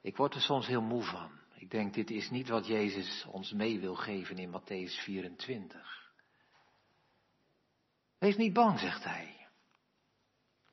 ik 0.00 0.16
word 0.16 0.34
er 0.34 0.40
soms 0.40 0.66
heel 0.66 0.82
moe 0.82 1.02
van. 1.02 1.30
Ik 1.54 1.70
denk, 1.70 1.94
dit 1.94 2.10
is 2.10 2.30
niet 2.30 2.48
wat 2.48 2.66
Jezus 2.66 3.26
ons 3.30 3.52
mee 3.52 3.80
wil 3.80 3.94
geven 3.94 4.38
in 4.38 4.60
Matthäus 4.60 5.02
24. 5.02 6.12
Wees 8.18 8.36
niet 8.36 8.52
bang, 8.52 8.78
zegt 8.78 9.04
hij. 9.04 9.41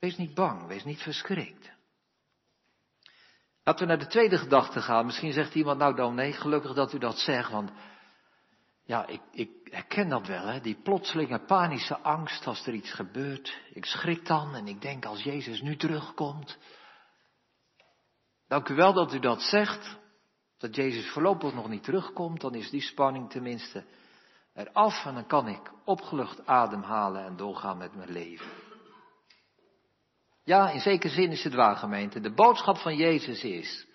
Wees 0.00 0.16
niet 0.16 0.34
bang, 0.34 0.66
wees 0.66 0.84
niet 0.84 1.02
verschrikt. 1.02 1.70
Laten 3.64 3.86
we 3.86 3.92
naar 3.92 4.02
de 4.04 4.10
tweede 4.10 4.38
gedachte 4.38 4.80
gaan. 4.80 5.06
Misschien 5.06 5.32
zegt 5.32 5.54
iemand, 5.54 5.78
nou 5.78 5.94
dan 5.94 6.14
nee, 6.14 6.32
gelukkig 6.32 6.74
dat 6.74 6.92
u 6.92 6.98
dat 6.98 7.18
zegt, 7.18 7.50
want 7.50 7.70
ja, 8.84 9.06
ik, 9.06 9.20
ik 9.32 9.50
herken 9.64 10.08
dat 10.08 10.26
wel, 10.26 10.46
hè? 10.46 10.60
die 10.60 10.80
plotselinge 10.82 11.44
panische 11.44 11.98
angst 11.98 12.46
als 12.46 12.66
er 12.66 12.74
iets 12.74 12.92
gebeurt. 12.92 13.60
Ik 13.72 13.84
schrik 13.84 14.26
dan 14.26 14.54
en 14.54 14.66
ik 14.66 14.80
denk 14.80 15.04
als 15.04 15.22
Jezus 15.22 15.60
nu 15.60 15.76
terugkomt. 15.76 16.58
Dank 18.48 18.68
u 18.68 18.74
wel 18.74 18.92
dat 18.92 19.14
u 19.14 19.18
dat 19.18 19.42
zegt, 19.42 19.98
dat 20.58 20.76
Jezus 20.76 21.10
voorlopig 21.10 21.54
nog 21.54 21.68
niet 21.68 21.84
terugkomt, 21.84 22.40
dan 22.40 22.54
is 22.54 22.70
die 22.70 22.80
spanning 22.80 23.30
tenminste 23.30 23.84
eraf 24.54 25.04
en 25.04 25.14
dan 25.14 25.26
kan 25.26 25.48
ik 25.48 25.72
opgelucht 25.84 26.46
ademhalen 26.46 27.24
en 27.24 27.36
doorgaan 27.36 27.78
met 27.78 27.94
mijn 27.94 28.12
leven. 28.12 28.69
Ja, 30.50 30.70
in 30.70 30.80
zekere 30.80 31.12
zin 31.12 31.30
is 31.30 31.44
het 31.44 31.54
waar, 31.54 31.76
gemeente. 31.76 32.20
De 32.20 32.32
boodschap 32.32 32.76
van 32.76 32.96
Jezus 32.96 33.44
is, 33.44 33.86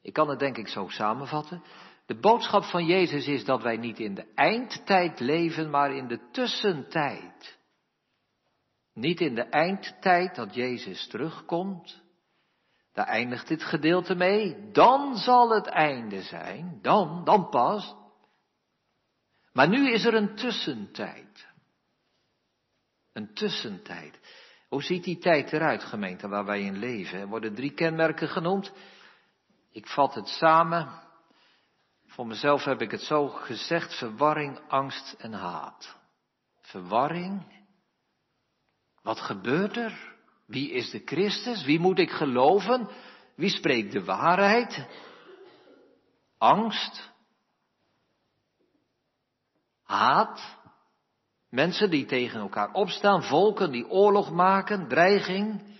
ik 0.00 0.12
kan 0.12 0.28
het 0.28 0.38
denk 0.38 0.56
ik 0.56 0.68
zo 0.68 0.88
samenvatten, 0.88 1.62
de 2.06 2.18
boodschap 2.20 2.64
van 2.64 2.86
Jezus 2.86 3.26
is 3.26 3.44
dat 3.44 3.62
wij 3.62 3.76
niet 3.76 3.98
in 3.98 4.14
de 4.14 4.32
eindtijd 4.34 5.20
leven, 5.20 5.70
maar 5.70 5.96
in 5.96 6.08
de 6.08 6.28
tussentijd. 6.30 7.58
Niet 8.94 9.20
in 9.20 9.34
de 9.34 9.42
eindtijd 9.42 10.34
dat 10.34 10.54
Jezus 10.54 11.06
terugkomt. 11.06 12.02
Daar 12.92 13.06
eindigt 13.06 13.48
dit 13.48 13.62
gedeelte 13.62 14.14
mee. 14.14 14.70
Dan 14.72 15.16
zal 15.16 15.50
het 15.50 15.66
einde 15.66 16.22
zijn. 16.22 16.78
Dan, 16.80 17.24
dan 17.24 17.48
pas. 17.48 17.94
Maar 19.52 19.68
nu 19.68 19.92
is 19.92 20.04
er 20.04 20.14
een 20.14 20.34
tussentijd. 20.34 21.46
Een 23.12 23.34
tussentijd. 23.34 24.20
Hoe 24.72 24.82
ziet 24.82 25.04
die 25.04 25.18
tijd 25.18 25.52
eruit, 25.52 25.84
gemeente, 25.84 26.28
waar 26.28 26.44
wij 26.44 26.60
in 26.60 26.78
leven? 26.78 27.20
Er 27.20 27.26
worden 27.26 27.54
drie 27.54 27.72
kenmerken 27.72 28.28
genoemd. 28.28 28.72
Ik 29.72 29.86
vat 29.86 30.14
het 30.14 30.28
samen. 30.28 31.02
Voor 32.06 32.26
mezelf 32.26 32.64
heb 32.64 32.80
ik 32.80 32.90
het 32.90 33.00
zo 33.00 33.28
gezegd, 33.28 33.98
verwarring, 33.98 34.60
angst 34.68 35.12
en 35.18 35.32
haat. 35.32 35.98
Verwarring. 36.60 37.64
Wat 39.02 39.20
gebeurt 39.20 39.76
er? 39.76 40.14
Wie 40.46 40.70
is 40.70 40.90
de 40.90 41.02
Christus? 41.04 41.64
Wie 41.64 41.80
moet 41.80 41.98
ik 41.98 42.10
geloven? 42.10 42.88
Wie 43.36 43.50
spreekt 43.50 43.92
de 43.92 44.04
waarheid? 44.04 44.86
Angst. 46.38 47.10
Haat. 49.82 50.60
Mensen 51.52 51.90
die 51.90 52.04
tegen 52.04 52.40
elkaar 52.40 52.72
opstaan, 52.72 53.22
volken 53.22 53.70
die 53.70 53.88
oorlog 53.88 54.30
maken, 54.30 54.88
dreiging. 54.88 55.76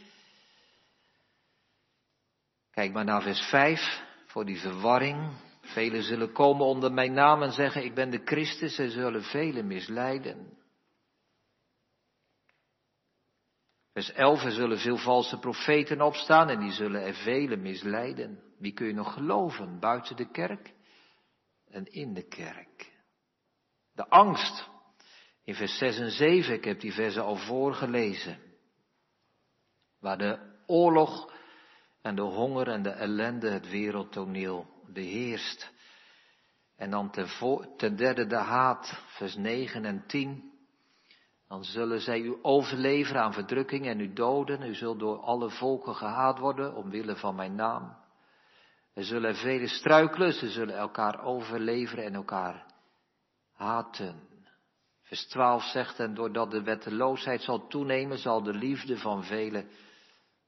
Kijk 2.70 2.92
maar 2.92 3.04
naar 3.04 3.22
vers 3.22 3.40
5 3.40 4.02
voor 4.26 4.44
die 4.44 4.60
verwarring. 4.60 5.32
Velen 5.60 6.02
zullen 6.02 6.32
komen 6.32 6.66
onder 6.66 6.92
mijn 6.92 7.12
naam 7.12 7.42
en 7.42 7.52
zeggen, 7.52 7.84
ik 7.84 7.94
ben 7.94 8.10
de 8.10 8.20
Christus, 8.24 8.78
en 8.78 8.90
zullen 8.90 9.22
velen 9.22 9.66
misleiden. 9.66 10.58
Vers 13.92 14.12
11, 14.12 14.44
er 14.44 14.52
zullen 14.52 14.78
veel 14.78 14.98
valse 14.98 15.38
profeten 15.38 16.00
opstaan 16.00 16.48
en 16.48 16.60
die 16.60 16.72
zullen 16.72 17.02
er 17.02 17.14
velen 17.14 17.62
misleiden. 17.62 18.42
Wie 18.58 18.72
kun 18.72 18.86
je 18.86 18.94
nog 18.94 19.12
geloven? 19.12 19.80
Buiten 19.80 20.16
de 20.16 20.30
kerk 20.30 20.74
en 21.70 21.84
in 21.84 22.14
de 22.14 22.28
kerk. 22.28 22.92
De 23.92 24.08
angst. 24.08 24.70
In 25.44 25.54
vers 25.54 25.78
6 25.78 25.98
en 25.98 26.10
7, 26.10 26.54
ik 26.54 26.64
heb 26.64 26.80
die 26.80 26.92
versen 26.92 27.22
al 27.22 27.36
voorgelezen. 27.36 28.38
Waar 30.00 30.18
de 30.18 30.38
oorlog 30.66 31.32
en 32.02 32.14
de 32.14 32.22
honger 32.22 32.68
en 32.68 32.82
de 32.82 32.90
ellende 32.90 33.50
het 33.50 33.70
wereldtoneel 33.70 34.66
beheerst. 34.86 35.70
En 36.76 36.90
dan 36.90 37.10
ten, 37.10 37.28
ten 37.76 37.96
derde 37.96 38.26
de 38.26 38.36
haat, 38.36 39.02
vers 39.06 39.36
9 39.36 39.84
en 39.84 40.06
10. 40.06 40.52
Dan 41.48 41.64
zullen 41.64 42.00
zij 42.00 42.20
u 42.20 42.38
overleveren 42.42 43.22
aan 43.22 43.32
verdrukking 43.32 43.86
en 43.86 44.00
u 44.00 44.12
doden. 44.12 44.62
U 44.62 44.74
zult 44.74 44.98
door 44.98 45.20
alle 45.20 45.50
volken 45.50 45.94
gehaat 45.94 46.38
worden 46.38 46.74
omwille 46.74 47.16
van 47.16 47.34
mijn 47.34 47.54
naam. 47.54 47.96
Er 48.94 49.04
zullen 49.04 49.36
vele 49.36 49.68
struikelen, 49.68 50.32
ze 50.32 50.50
zullen 50.50 50.76
elkaar 50.76 51.24
overleveren 51.24 52.04
en 52.04 52.14
elkaar 52.14 52.66
haten. 53.52 54.31
Vers 55.12 55.26
12 55.26 55.62
zegt, 55.62 55.98
en 55.98 56.14
doordat 56.14 56.50
de 56.50 56.62
wetteloosheid 56.62 57.42
zal 57.42 57.66
toenemen, 57.66 58.18
zal 58.18 58.42
de 58.42 58.54
liefde 58.54 58.98
van 58.98 59.24
velen 59.24 59.68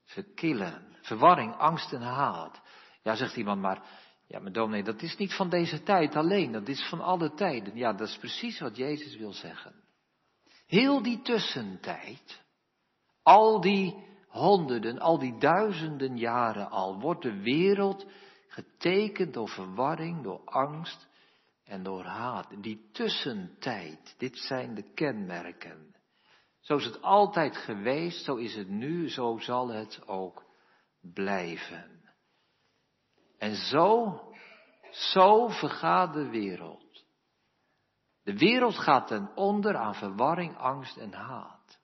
verkillen. 0.05 0.97
Verwarring, 1.01 1.55
angst 1.55 1.93
en 1.93 2.03
haat. 2.03 2.61
Ja, 3.03 3.15
zegt 3.15 3.37
iemand, 3.37 3.61
maar 3.61 3.83
ja, 4.27 4.39
maar 4.41 4.53
dominee, 4.53 4.83
dat 4.83 5.03
is 5.03 5.17
niet 5.17 5.35
van 5.35 5.49
deze 5.49 5.83
tijd 5.83 6.17
alleen, 6.17 6.53
dat 6.53 6.69
is 6.69 6.89
van 6.89 7.01
alle 7.01 7.35
tijden. 7.35 7.77
Ja, 7.77 7.93
dat 7.93 8.09
is 8.09 8.17
precies 8.17 8.61
wat 8.61 8.77
Jezus 8.77 9.17
wil 9.17 9.33
zeggen. 9.33 9.75
Heel 10.67 11.03
die 11.03 11.23
tussentijd, 11.23 12.43
al 13.23 13.61
die 13.61 14.07
honderden, 14.29 14.99
al 14.99 15.19
die 15.19 15.39
duizenden 15.39 16.17
jaren 16.17 16.71
al, 16.71 17.01
wordt 17.01 17.23
de 17.23 17.41
wereld 17.43 18.07
getekend 18.49 19.35
door 19.35 19.49
verwarring, 19.49 20.23
door 20.23 20.41
angst 20.45 21.09
en 21.65 21.83
door 21.83 22.05
haat. 22.05 22.63
Die 22.63 22.91
tussentijd, 22.93 24.15
dit 24.19 24.39
zijn 24.39 24.75
de 24.75 24.93
kenmerken. 24.95 25.97
Zo 26.61 26.77
is 26.77 26.85
het 26.85 27.03
altijd 27.03 27.57
geweest, 27.57 28.25
zo 28.25 28.37
is 28.37 28.55
het 28.55 28.69
nu, 28.69 29.11
zo 29.11 29.39
zal 29.39 29.69
het 29.69 30.07
ook 30.07 30.45
blijven. 31.01 32.15
En 33.39 33.55
zo, 33.55 34.21
zo 34.91 35.49
vergaat 35.49 36.15
de 36.15 36.29
wereld. 36.29 37.05
De 38.23 38.37
wereld 38.37 38.79
gaat 38.79 39.07
ten 39.07 39.37
onder 39.37 39.77
aan 39.77 39.95
verwarring, 39.95 40.57
angst 40.57 40.97
en 40.97 41.13
haat. 41.13 41.79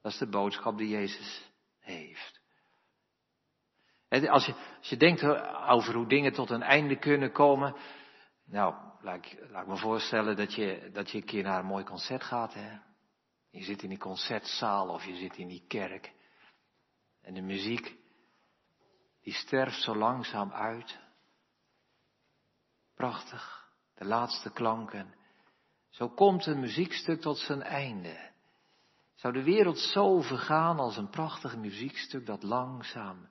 Dat 0.00 0.12
is 0.12 0.18
de 0.18 0.28
boodschap 0.28 0.78
die 0.78 0.88
Jezus 0.88 1.50
heeft. 1.78 2.33
Als 4.14 4.44
je, 4.44 4.54
als 4.54 4.88
je 4.88 4.96
denkt 4.96 5.24
over 5.68 5.94
hoe 5.94 6.08
dingen 6.08 6.32
tot 6.32 6.50
een 6.50 6.62
einde 6.62 6.98
kunnen 6.98 7.32
komen. 7.32 7.76
Nou, 8.46 8.74
laat 9.00 9.16
ik, 9.16 9.38
laat 9.50 9.62
ik 9.62 9.68
me 9.68 9.76
voorstellen 9.76 10.36
dat 10.36 10.54
je, 10.54 10.90
dat 10.92 11.10
je 11.10 11.18
een 11.18 11.24
keer 11.24 11.42
naar 11.42 11.58
een 11.58 11.66
mooi 11.66 11.84
concert 11.84 12.22
gaat. 12.22 12.54
Hè? 12.54 12.78
Je 13.50 13.64
zit 13.64 13.82
in 13.82 13.88
die 13.88 13.98
concertzaal 13.98 14.88
of 14.88 15.04
je 15.04 15.16
zit 15.16 15.36
in 15.36 15.48
die 15.48 15.64
kerk. 15.68 16.12
En 17.22 17.34
de 17.34 17.40
muziek, 17.40 17.96
die 19.22 19.34
sterft 19.34 19.82
zo 19.82 19.96
langzaam 19.96 20.52
uit. 20.52 20.98
Prachtig, 22.94 23.68
de 23.94 24.04
laatste 24.04 24.52
klanken. 24.52 25.14
Zo 25.90 26.08
komt 26.08 26.46
een 26.46 26.60
muziekstuk 26.60 27.20
tot 27.20 27.38
zijn 27.38 27.62
einde. 27.62 28.32
Zou 29.14 29.32
de 29.32 29.42
wereld 29.42 29.78
zo 29.78 30.20
vergaan 30.20 30.78
als 30.78 30.96
een 30.96 31.10
prachtig 31.10 31.56
muziekstuk 31.56 32.26
dat 32.26 32.42
langzaam 32.42 33.28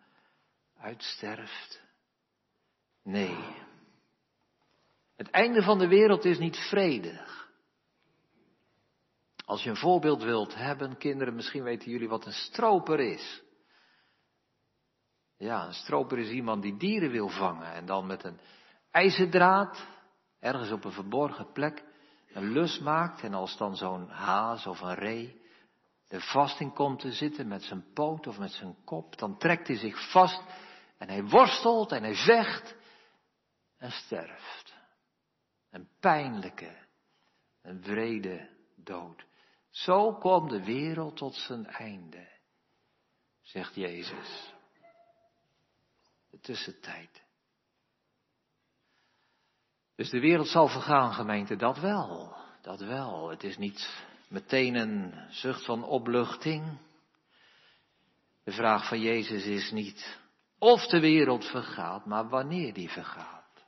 uitsterft? 0.84 1.82
Nee. 3.04 3.38
Het 5.16 5.30
einde 5.30 5.62
van 5.62 5.80
de 5.80 5.88
wereld 5.88 6.26
is 6.26 6.38
niet 6.38 6.58
vredig. 6.58 7.52
Als 9.46 9.64
je 9.64 9.70
een 9.70 9.76
voorbeeld 9.76 10.24
wilt 10.24 10.56
hebben, 10.56 10.98
kinderen, 10.98 11.36
misschien 11.36 11.64
weten 11.64 11.92
jullie 11.92 12.10
wat 12.10 12.26
een 12.26 12.32
stroper 12.32 13.00
is. 13.00 13.44
Ja, 15.38 15.66
een 15.66 15.74
stroper 15.74 16.20
is 16.20 16.30
iemand 16.30 16.62
die 16.62 16.78
dieren 16.78 17.12
wil 17.12 17.30
vangen 17.30 17.74
en 17.74 17.86
dan 17.86 18.06
met 18.06 18.24
een 18.24 18.40
ijzerdraad, 18.92 19.88
ergens 20.40 20.72
op 20.72 20.84
een 20.84 20.92
verborgen 20.92 21.52
plek, 21.52 21.84
een 22.34 22.52
lus 22.52 22.80
maakt 22.80 23.22
en 23.22 23.34
als 23.34 23.58
dan 23.58 23.76
zo'n 23.76 24.10
haas 24.10 24.68
of 24.68 24.82
een 24.82 24.96
ree 24.96 25.42
er 26.14 26.22
vast 26.22 26.60
in 26.60 26.74
komt 26.74 27.00
te 27.00 27.12
zitten 27.12 27.48
met 27.48 27.64
zijn 27.64 27.86
poot 27.94 28.28
of 28.28 28.40
met 28.40 28.52
zijn 28.52 28.76
kop, 28.86 29.18
dan 29.18 29.38
trekt 29.38 29.68
hij 29.68 29.78
zich 29.78 30.12
vast 30.12 30.42
en 31.04 31.10
hij 31.10 31.24
worstelt 31.24 31.92
en 31.92 32.04
hij 32.04 32.16
vecht 32.16 32.76
en 33.78 33.92
sterft. 33.92 34.74
Een 35.70 35.90
pijnlijke, 36.00 36.78
een 37.62 37.84
vrede 37.84 38.50
dood. 38.76 39.26
Zo 39.70 40.14
komt 40.14 40.50
de 40.50 40.64
wereld 40.64 41.18
tot 41.18 41.36
zijn 41.36 41.66
einde, 41.66 42.28
zegt 43.42 43.76
Jezus. 43.76 44.54
De 46.30 46.40
tussentijd. 46.40 47.24
Dus 49.96 50.10
de 50.10 50.20
wereld 50.20 50.48
zal 50.48 50.68
vergaan, 50.68 51.14
gemeente, 51.14 51.56
dat 51.56 51.80
wel. 51.80 52.36
Dat 52.62 52.80
wel. 52.80 53.30
Het 53.30 53.44
is 53.44 53.58
niet 53.58 54.06
meteen 54.28 54.76
een 54.76 55.28
zucht 55.30 55.66
van 55.66 55.84
opluchting. 55.84 56.78
De 58.44 58.52
vraag 58.52 58.88
van 58.88 59.00
Jezus 59.00 59.46
is 59.46 59.72
niet 59.72 60.22
of 60.64 60.88
de 60.88 61.00
wereld 61.00 61.46
vergaat, 61.46 62.06
maar 62.06 62.30
wanneer 62.30 62.74
die 62.74 62.90
vergaat. 62.90 63.66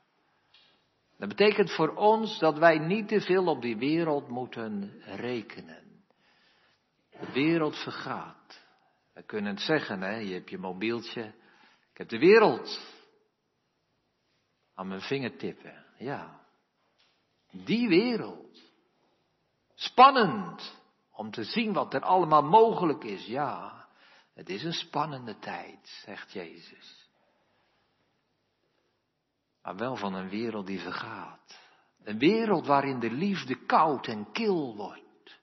Dat 1.18 1.28
betekent 1.28 1.72
voor 1.72 1.94
ons 1.94 2.38
dat 2.38 2.58
wij 2.58 2.78
niet 2.78 3.08
te 3.08 3.20
veel 3.20 3.46
op 3.46 3.62
die 3.62 3.76
wereld 3.76 4.28
moeten 4.28 5.00
rekenen. 5.04 6.04
De 7.10 7.32
wereld 7.32 7.76
vergaat. 7.76 8.64
We 9.14 9.22
kunnen 9.22 9.50
het 9.50 9.60
zeggen, 9.60 10.02
hè? 10.02 10.16
je 10.16 10.34
hebt 10.34 10.50
je 10.50 10.58
mobieltje. 10.58 11.22
Ik 11.90 11.98
heb 11.98 12.08
de 12.08 12.18
wereld 12.18 12.80
aan 14.74 14.88
mijn 14.88 15.00
vingertippen. 15.00 15.84
Ja. 15.98 16.40
Die 17.50 17.88
wereld. 17.88 18.60
Spannend 19.74 20.82
om 21.12 21.30
te 21.30 21.44
zien 21.44 21.72
wat 21.72 21.94
er 21.94 22.02
allemaal 22.02 22.42
mogelijk 22.42 23.04
is. 23.04 23.26
Ja, 23.26 23.85
het 24.36 24.48
is 24.48 24.64
een 24.64 24.72
spannende 24.72 25.38
tijd, 25.38 25.88
zegt 26.04 26.32
Jezus. 26.32 27.08
Maar 29.62 29.76
wel 29.76 29.96
van 29.96 30.14
een 30.14 30.28
wereld 30.28 30.66
die 30.66 30.80
vergaat. 30.80 31.60
Een 32.02 32.18
wereld 32.18 32.66
waarin 32.66 33.00
de 33.00 33.10
liefde 33.10 33.66
koud 33.66 34.06
en 34.06 34.32
kil 34.32 34.76
wordt. 34.76 35.40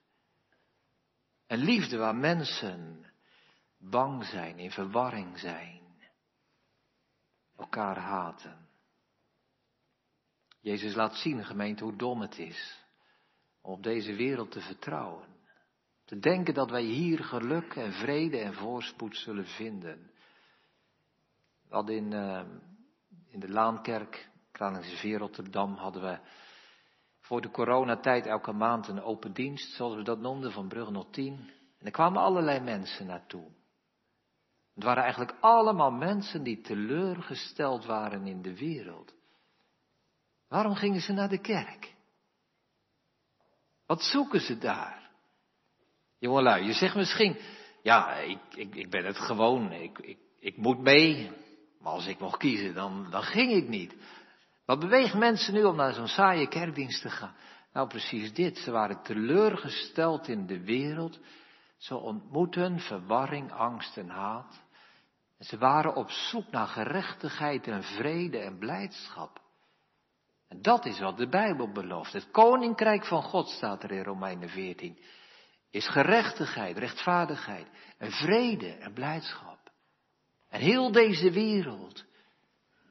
Een 1.48 1.60
liefde 1.60 1.98
waar 1.98 2.16
mensen 2.16 3.06
bang 3.78 4.26
zijn, 4.26 4.60
in 4.60 4.72
verwarring 4.72 5.40
zijn. 5.40 5.82
Elkaar 7.58 7.98
haten. 7.98 8.70
Jezus 10.60 10.96
laat 10.96 11.16
zien, 11.16 11.46
gemeente, 11.46 11.84
hoe 11.84 11.96
dom 11.96 12.22
het 12.22 12.38
is 12.38 12.86
om 13.62 13.74
op 13.74 13.84
deze 13.84 14.16
wereld 14.16 14.52
te 14.52 14.62
vertrouwen. 14.62 15.33
Te 16.14 16.20
denken 16.20 16.54
dat 16.54 16.70
wij 16.70 16.82
hier 16.82 17.24
geluk 17.24 17.76
en 17.76 17.94
vrede 17.94 18.38
en 18.40 18.54
voorspoed 18.54 19.18
zullen 19.18 19.46
vinden. 19.46 20.12
We 21.68 21.76
hadden 21.76 21.96
in, 21.96 22.12
uh, 22.12 22.42
in 23.28 23.40
de 23.40 23.50
Laankerk, 23.50 24.30
Kralingse 24.52 25.18
Rotterdam, 25.18 25.76
hadden 25.76 26.02
we 26.02 26.20
voor 27.20 27.42
de 27.42 27.52
coronatijd 27.52 28.26
elke 28.26 28.52
maand 28.52 28.88
een 28.88 29.02
open 29.02 29.34
dienst, 29.34 29.76
zoals 29.76 29.96
we 29.96 30.04
dat 30.04 30.20
noemden, 30.20 30.52
van 30.52 30.68
Brugge 30.68 31.06
10. 31.10 31.52
En 31.80 31.86
er 31.86 31.92
kwamen 31.92 32.22
allerlei 32.22 32.60
mensen 32.60 33.06
naartoe. 33.06 33.52
Het 34.74 34.84
waren 34.84 35.04
eigenlijk 35.04 35.38
allemaal 35.40 35.92
mensen 35.92 36.44
die 36.44 36.62
teleurgesteld 36.62 37.86
waren 37.86 38.28
in 38.28 38.42
de 38.42 38.58
wereld. 38.58 39.14
Waarom 40.48 40.76
gingen 40.76 41.02
ze 41.02 41.14
naar 41.14 41.30
de 41.30 41.42
kerk? 41.42 41.96
Wat 43.86 44.02
zoeken 44.02 44.42
ze 44.42 44.58
daar? 44.58 45.03
Jongelui, 46.24 46.66
je 46.66 46.74
zegt 46.74 46.96
misschien, 46.96 47.38
ja, 47.82 48.14
ik, 48.14 48.40
ik, 48.56 48.76
ik 48.76 48.90
ben 48.90 49.06
het 49.06 49.18
gewoon, 49.18 49.72
ik, 49.72 50.00
ik, 50.00 50.18
ik 50.40 50.58
moet 50.58 50.80
mee. 50.80 51.32
Maar 51.80 51.92
als 51.92 52.08
ik 52.08 52.20
mocht 52.20 52.38
kiezen, 52.38 52.74
dan, 52.74 53.08
dan 53.10 53.24
ging 53.24 53.52
ik 53.52 53.68
niet. 53.68 53.96
Wat 54.66 54.80
beweegt 54.80 55.14
mensen 55.14 55.54
nu 55.54 55.64
om 55.64 55.76
naar 55.76 55.94
zo'n 55.94 56.08
saaie 56.08 56.48
kerkdienst 56.48 57.02
te 57.02 57.10
gaan? 57.10 57.36
Nou, 57.74 57.88
precies 57.88 58.34
dit. 58.34 58.58
Ze 58.58 58.72
waren 58.72 59.04
teleurgesteld 59.04 60.28
in 60.28 60.46
de 60.46 60.64
wereld. 60.64 61.20
Ze 61.78 61.96
ontmoeten 61.96 62.80
verwarring, 62.80 63.52
angst 63.52 63.98
en 63.98 64.10
haat. 64.10 64.64
En 65.38 65.46
ze 65.46 65.58
waren 65.58 65.96
op 65.96 66.10
zoek 66.10 66.52
naar 66.52 66.68
gerechtigheid 66.68 67.68
en 67.68 67.84
vrede 67.84 68.38
en 68.38 68.58
blijdschap. 68.58 69.42
En 70.48 70.62
dat 70.62 70.86
is 70.86 71.00
wat 71.00 71.18
de 71.18 71.30
Bijbel 71.30 71.72
belooft. 71.72 72.14
Het 72.14 72.32
koninkrijk 72.32 73.06
van 73.06 73.24
God 73.24 73.50
staat 73.50 73.84
er 73.84 73.92
in 73.92 74.04
Romeinen 74.04 74.50
14. 74.50 74.98
Is 75.74 75.88
gerechtigheid, 75.88 76.78
rechtvaardigheid 76.78 77.68
en 77.98 78.12
vrede 78.12 78.72
en 78.72 78.94
blijdschap. 78.94 79.72
En 80.50 80.62
heel 80.62 80.92
deze 80.92 81.32
wereld 81.32 82.06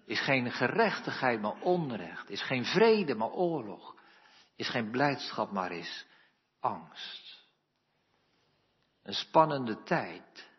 is 0.07 0.21
geen 0.21 0.51
gerechtigheid, 0.51 1.41
maar 1.41 1.61
onrecht. 1.61 2.31
Is 2.31 2.43
geen 2.43 2.65
vrede, 2.65 3.15
maar 3.15 3.31
oorlog. 3.31 3.95
Is 4.57 4.69
geen 4.69 4.91
blijdschap, 4.91 5.51
maar 5.51 5.73
is 5.73 6.07
angst. 6.61 7.47
Een 9.03 9.15
spannende 9.15 9.83
tijd 9.83 10.51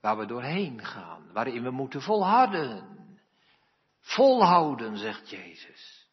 waar 0.00 0.18
we 0.18 0.26
doorheen 0.26 0.84
gaan, 0.84 1.32
waarin 1.32 1.62
we 1.62 1.70
moeten 1.70 2.02
volharden. 2.02 2.84
Volhouden, 4.00 4.96
zegt 4.96 5.30
Jezus. 5.30 6.06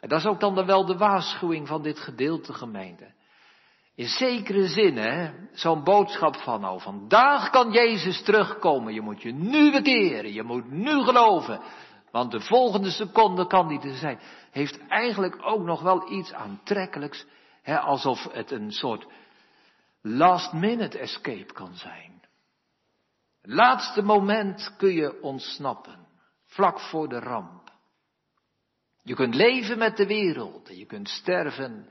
En 0.00 0.08
dat 0.08 0.18
is 0.18 0.26
ook 0.26 0.40
dan 0.40 0.66
wel 0.66 0.86
de 0.86 0.96
waarschuwing 0.96 1.68
van 1.68 1.82
dit 1.82 1.98
gedeelte 1.98 2.52
gemeente. 2.52 3.16
In 3.98 4.08
zekere 4.08 4.66
zin, 4.66 4.96
hè, 4.96 5.30
zo'n 5.52 5.84
boodschap 5.84 6.36
van 6.36 6.60
nou, 6.60 6.80
vandaag 6.80 7.50
kan 7.50 7.72
Jezus 7.72 8.22
terugkomen. 8.22 8.94
Je 8.94 9.00
moet 9.00 9.22
je 9.22 9.32
nu 9.32 9.70
bekeren, 9.70 10.32
je 10.32 10.42
moet 10.42 10.70
nu 10.70 11.02
geloven. 11.02 11.60
Want 12.10 12.30
de 12.30 12.40
volgende 12.40 12.90
seconde 12.90 13.46
kan 13.46 13.68
die 13.68 13.80
er 13.80 13.94
zijn. 13.94 14.20
Heeft 14.50 14.86
eigenlijk 14.88 15.36
ook 15.40 15.62
nog 15.62 15.82
wel 15.82 16.12
iets 16.12 16.32
aantrekkelijks, 16.32 17.26
hè, 17.62 17.78
alsof 17.78 18.32
het 18.32 18.50
een 18.50 18.72
soort 18.72 19.06
last 20.02 20.52
minute 20.52 20.98
escape 20.98 21.52
kan 21.52 21.74
zijn. 21.74 22.20
Laatste 23.42 24.02
moment 24.02 24.74
kun 24.76 24.92
je 24.92 25.22
ontsnappen, 25.22 26.06
vlak 26.44 26.80
voor 26.80 27.08
de 27.08 27.18
ramp. 27.18 27.72
Je 29.02 29.14
kunt 29.14 29.34
leven 29.34 29.78
met 29.78 29.96
de 29.96 30.06
wereld 30.06 30.68
je 30.76 30.86
kunt 30.86 31.08
sterven 31.08 31.88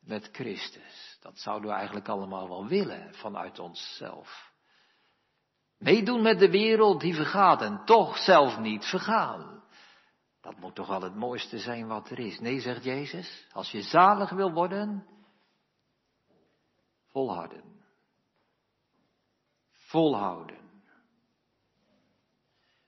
met 0.00 0.28
Christus. 0.32 1.05
Dat 1.26 1.38
zouden 1.38 1.70
we 1.70 1.76
eigenlijk 1.76 2.08
allemaal 2.08 2.48
wel 2.48 2.66
willen 2.66 3.14
vanuit 3.14 3.58
onszelf. 3.58 4.52
Meedoen 5.78 6.22
met 6.22 6.38
de 6.38 6.50
wereld 6.50 7.00
die 7.00 7.14
vergaat 7.14 7.62
en 7.62 7.84
toch 7.84 8.18
zelf 8.18 8.58
niet 8.58 8.84
vergaan. 8.84 9.64
Dat 10.40 10.56
moet 10.58 10.74
toch 10.74 10.86
wel 10.86 11.02
het 11.02 11.14
mooiste 11.14 11.58
zijn 11.58 11.86
wat 11.86 12.10
er 12.10 12.18
is. 12.18 12.40
Nee, 12.40 12.60
zegt 12.60 12.84
Jezus, 12.84 13.46
als 13.52 13.70
je 13.70 13.82
zalig 13.82 14.30
wil 14.30 14.52
worden, 14.52 15.06
volharden. 17.08 17.84
Volhouden. 19.70 20.70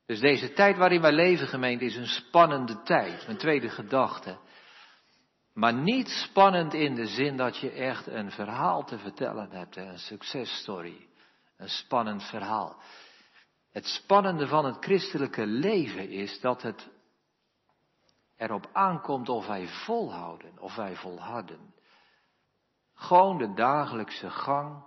Dus 0.07 0.20
deze 0.20 0.53
tijd 0.53 0.77
waarin 0.77 1.01
wij 1.01 1.12
leven, 1.12 1.46
gemeente, 1.46 1.85
is 1.85 1.96
een 1.96 2.07
spannende 2.07 2.83
tijd. 2.83 3.27
Mijn 3.27 3.38
tweede 3.38 3.68
gedachte. 3.68 4.38
Maar 5.59 5.75
niet 5.75 6.09
spannend 6.09 6.75
in 6.75 6.94
de 6.94 7.07
zin 7.07 7.37
dat 7.37 7.57
je 7.57 7.71
echt 7.71 8.07
een 8.07 8.31
verhaal 8.31 8.85
te 8.85 8.99
vertellen 8.99 9.51
hebt, 9.51 9.77
een 9.77 9.99
successtory. 9.99 11.09
Een 11.57 11.68
spannend 11.68 12.23
verhaal. 12.23 12.83
Het 13.71 13.85
spannende 13.85 14.47
van 14.47 14.64
het 14.64 14.77
christelijke 14.85 15.47
leven 15.47 16.11
is 16.11 16.40
dat 16.40 16.62
het 16.62 16.88
erop 18.37 18.68
aankomt 18.73 19.29
of 19.29 19.47
wij 19.47 19.68
volhouden, 19.68 20.59
of 20.59 20.75
wij 20.75 20.97
volharden. 20.97 21.75
Gewoon 22.94 23.38
de 23.38 23.55
dagelijkse 23.55 24.31
gang, 24.31 24.85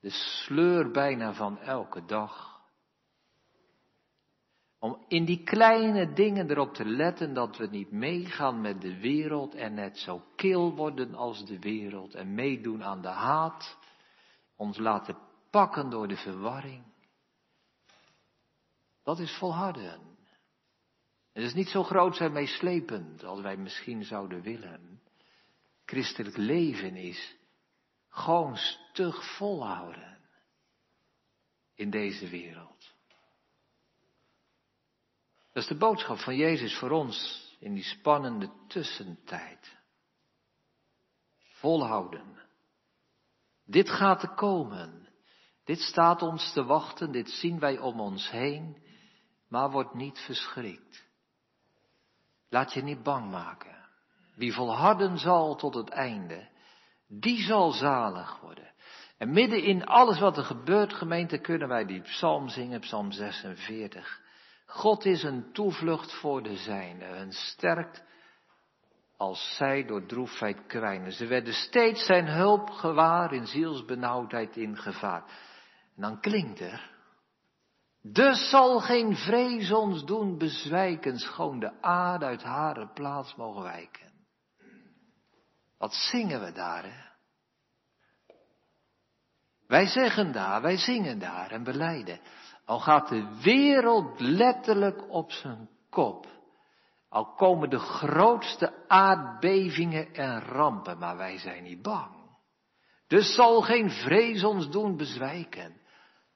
de 0.00 0.10
sleur 0.10 0.90
bijna 0.90 1.32
van 1.32 1.58
elke 1.58 2.04
dag. 2.04 2.59
Om 4.82 5.04
in 5.08 5.24
die 5.24 5.42
kleine 5.42 6.12
dingen 6.12 6.50
erop 6.50 6.74
te 6.74 6.84
letten 6.84 7.34
dat 7.34 7.56
we 7.56 7.66
niet 7.66 7.90
meegaan 7.90 8.60
met 8.60 8.80
de 8.80 9.00
wereld 9.00 9.54
en 9.54 9.74
net 9.74 9.98
zo 9.98 10.22
kil 10.36 10.74
worden 10.74 11.14
als 11.14 11.46
de 11.46 11.58
wereld 11.58 12.14
en 12.14 12.34
meedoen 12.34 12.84
aan 12.84 13.02
de 13.02 13.08
haat, 13.08 13.78
ons 14.56 14.78
laten 14.78 15.18
pakken 15.50 15.90
door 15.90 16.08
de 16.08 16.16
verwarring. 16.16 16.84
Dat 19.02 19.18
is 19.18 19.36
volharden. 19.38 20.00
Het 21.32 21.44
is 21.44 21.54
niet 21.54 21.68
zo 21.68 21.82
groot 21.82 22.16
zijn 22.16 22.32
meeslepend 22.32 23.24
als 23.24 23.40
wij 23.40 23.56
misschien 23.56 24.04
zouden 24.04 24.42
willen. 24.42 25.02
Christelijk 25.84 26.36
leven 26.36 26.96
is 26.96 27.36
gewoon 28.08 28.56
stug 28.56 29.36
volhouden 29.36 30.18
in 31.74 31.90
deze 31.90 32.28
wereld. 32.28 32.69
Dat 35.60 35.70
is 35.70 35.78
de 35.78 35.86
boodschap 35.86 36.18
van 36.18 36.36
Jezus 36.36 36.78
voor 36.78 36.90
ons 36.90 37.48
in 37.58 37.74
die 37.74 37.82
spannende 37.82 38.50
tussentijd. 38.68 39.78
Volhouden. 41.38 42.38
Dit 43.64 43.90
gaat 43.90 44.20
te 44.20 44.34
komen. 44.34 45.08
Dit 45.64 45.80
staat 45.80 46.22
ons 46.22 46.52
te 46.52 46.64
wachten, 46.64 47.12
dit 47.12 47.30
zien 47.30 47.58
wij 47.58 47.78
om 47.78 48.00
ons 48.00 48.30
heen, 48.30 48.82
maar 49.48 49.70
word 49.70 49.94
niet 49.94 50.18
verschrikt. 50.18 51.06
Laat 52.48 52.72
je 52.72 52.82
niet 52.82 53.02
bang 53.02 53.30
maken. 53.30 53.88
Wie 54.34 54.54
volharden 54.54 55.18
zal 55.18 55.56
tot 55.56 55.74
het 55.74 55.88
einde, 55.88 56.48
die 57.08 57.42
zal 57.42 57.70
zalig 57.70 58.40
worden. 58.40 58.72
En 59.18 59.32
midden 59.32 59.62
in 59.62 59.86
alles 59.86 60.18
wat 60.18 60.36
er 60.36 60.44
gebeurt, 60.44 60.92
gemeente, 60.92 61.38
kunnen 61.38 61.68
wij 61.68 61.84
die 61.84 62.00
psalm 62.00 62.48
zingen, 62.48 62.80
psalm 62.80 63.12
46. 63.12 64.28
God 64.70 65.04
is 65.04 65.22
een 65.22 65.52
toevlucht 65.52 66.12
voor 66.12 66.42
de 66.42 66.56
zijnen, 66.56 67.20
een 67.20 67.32
sterkt 67.32 68.04
als 69.16 69.56
zij 69.56 69.84
door 69.84 70.06
droefheid 70.06 70.66
kwijnen. 70.66 71.12
Ze 71.12 71.26
werden 71.26 71.52
steeds 71.52 72.06
zijn 72.06 72.26
hulp 72.26 72.70
gewaar 72.70 73.32
in 73.32 73.46
zielsbenauwdheid 73.46 74.56
in 74.56 74.76
gevaar. 74.76 75.24
En 75.96 76.02
dan 76.02 76.20
klinkt 76.20 76.60
er, 76.60 76.90
dus 78.02 78.50
zal 78.50 78.80
geen 78.80 79.16
vrees 79.16 79.72
ons 79.72 80.04
doen 80.04 80.38
bezwijken, 80.38 81.18
schoon 81.18 81.60
de 81.60 81.82
aarde 81.82 82.24
uit 82.24 82.42
hare 82.42 82.88
plaats 82.92 83.34
mogen 83.34 83.62
wijken. 83.62 84.12
Wat 85.78 85.94
zingen 85.94 86.40
we 86.40 86.52
daar, 86.52 86.84
hè? 86.84 87.09
Wij 89.70 89.86
zeggen 89.86 90.32
daar, 90.32 90.62
wij 90.62 90.76
zingen 90.76 91.18
daar 91.18 91.50
en 91.50 91.62
beleiden. 91.62 92.20
Al 92.64 92.80
gaat 92.80 93.08
de 93.08 93.40
wereld 93.42 94.20
letterlijk 94.20 95.12
op 95.12 95.32
zijn 95.32 95.68
kop. 95.90 96.26
Al 97.08 97.34
komen 97.34 97.70
de 97.70 97.78
grootste 97.78 98.88
aardbevingen 98.88 100.14
en 100.14 100.40
rampen, 100.40 100.98
maar 100.98 101.16
wij 101.16 101.38
zijn 101.38 101.62
niet 101.62 101.82
bang. 101.82 102.10
Dus 103.06 103.34
zal 103.34 103.60
geen 103.60 103.90
vrees 103.90 104.44
ons 104.44 104.70
doen 104.70 104.96
bezwijken. 104.96 105.80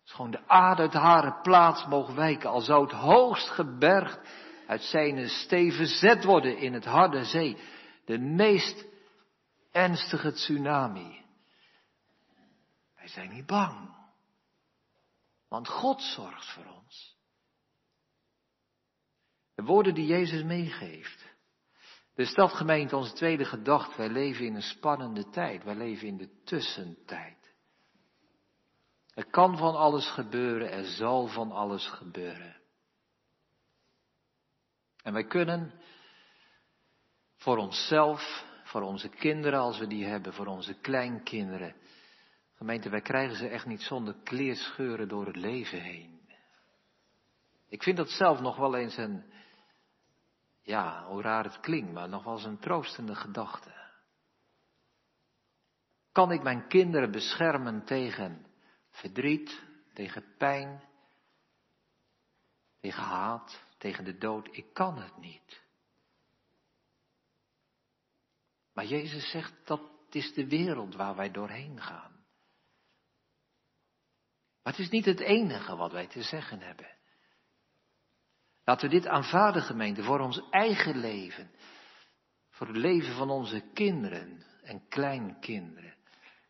Schoon 0.05 0.31
de 0.31 0.49
aarde 0.49 0.83
uit 0.83 0.93
hare 0.93 1.41
plaats 1.43 1.87
mogen 1.87 2.15
wijken, 2.15 2.51
al 2.51 2.61
zou 2.61 2.83
het 2.83 2.93
hoogst 2.93 3.49
gebergd 3.49 4.21
uit 4.67 4.83
zijn 4.83 5.29
steven 5.29 5.87
zet 5.87 6.25
worden 6.25 6.59
in 6.59 6.73
het 6.73 6.85
harde 6.85 7.25
zee. 7.25 7.57
De 8.05 8.19
meest 8.19 8.85
ernstige 9.73 10.33
tsunami. 10.33 11.24
Wij 13.05 13.13
zijn 13.13 13.31
niet 13.31 13.47
bang. 13.47 13.97
Want 15.49 15.69
God 15.69 16.03
zorgt 16.03 16.53
voor 16.53 16.67
ons. 16.67 17.17
De 19.55 19.63
woorden 19.63 19.95
die 19.95 20.07
Jezus 20.07 20.43
meegeeft. 20.43 21.35
De 22.15 22.25
stadgemeente, 22.25 22.97
onze 22.97 23.13
tweede 23.13 23.45
gedachte, 23.45 23.97
wij 23.97 24.09
leven 24.09 24.45
in 24.45 24.55
een 24.55 24.63
spannende 24.63 25.31
tijd. 25.31 25.65
Wij 25.65 25.75
leven 25.75 26.07
in 26.07 26.17
de 26.17 26.43
tussentijd. 26.45 27.55
Er 29.15 29.27
kan 29.27 29.57
van 29.57 29.77
alles 29.77 30.11
gebeuren, 30.11 30.71
er 30.71 30.85
zal 30.85 31.27
van 31.27 31.53
alles 31.53 31.89
gebeuren. 31.89 32.57
En 35.03 35.13
wij 35.13 35.27
kunnen 35.27 35.81
voor 37.37 37.57
onszelf, 37.57 38.45
voor 38.65 38.83
onze 38.83 39.09
kinderen 39.09 39.61
als 39.61 39.79
we 39.79 39.87
die 39.87 40.05
hebben, 40.05 40.33
voor 40.33 40.47
onze 40.47 40.75
kleinkinderen. 40.75 41.77
Gemeente, 42.65 42.89
wij 42.89 43.01
krijgen 43.01 43.37
ze 43.37 43.49
echt 43.49 43.67
niet 43.67 43.83
zonder 43.83 44.15
kleerscheuren 44.23 45.09
door 45.09 45.27
het 45.27 45.37
leven 45.37 45.81
heen. 45.81 46.21
Ik 47.69 47.83
vind 47.83 47.97
dat 47.97 48.11
zelf 48.11 48.41
nog 48.41 48.57
wel 48.57 48.77
eens 48.77 48.97
een, 48.97 49.25
ja, 50.63 51.07
hoe 51.07 51.23
raar 51.23 51.45
het 51.45 51.61
klinkt, 51.61 51.93
maar 51.93 52.09
nog 52.09 52.25
wel 52.25 52.35
eens 52.35 52.45
een 52.45 52.59
troostende 52.59 53.15
gedachte. 53.15 53.93
Kan 56.13 56.33
ik 56.33 56.43
mijn 56.43 56.69
kinderen 56.69 57.11
beschermen 57.11 57.85
tegen 57.85 58.47
verdriet, 58.91 59.63
tegen 59.93 60.25
pijn, 60.39 60.83
tegen 62.81 63.03
haat, 63.03 63.65
tegen 63.79 64.05
de 64.05 64.19
dood. 64.19 64.49
Ik 64.51 64.73
kan 64.73 64.99
het 64.99 65.17
niet. 65.17 65.63
Maar 68.73 68.85
Jezus 68.85 69.31
zegt 69.31 69.55
dat 69.65 69.81
is 70.11 70.35
de 70.35 70.49
wereld 70.49 70.95
waar 70.95 71.17
wij 71.17 71.31
doorheen 71.31 71.81
gaan. 71.81 72.14
Maar 74.65 74.73
het 74.73 74.83
is 74.83 74.91
niet 74.91 75.05
het 75.05 75.21
enige 75.21 75.77
wat 75.77 75.93
wij 75.93 76.07
te 76.07 76.23
zeggen 76.23 76.61
hebben. 76.61 76.89
Laten 78.65 78.89
we 78.89 78.95
dit 78.95 79.07
aanvaarden, 79.07 79.63
gemeente, 79.63 80.03
voor 80.03 80.21
ons 80.21 80.43
eigen 80.51 80.97
leven. 80.97 81.51
Voor 82.51 82.67
het 82.67 82.77
leven 82.77 83.15
van 83.15 83.31
onze 83.31 83.61
kinderen 83.73 84.45
en 84.63 84.89
kleinkinderen. 84.89 85.95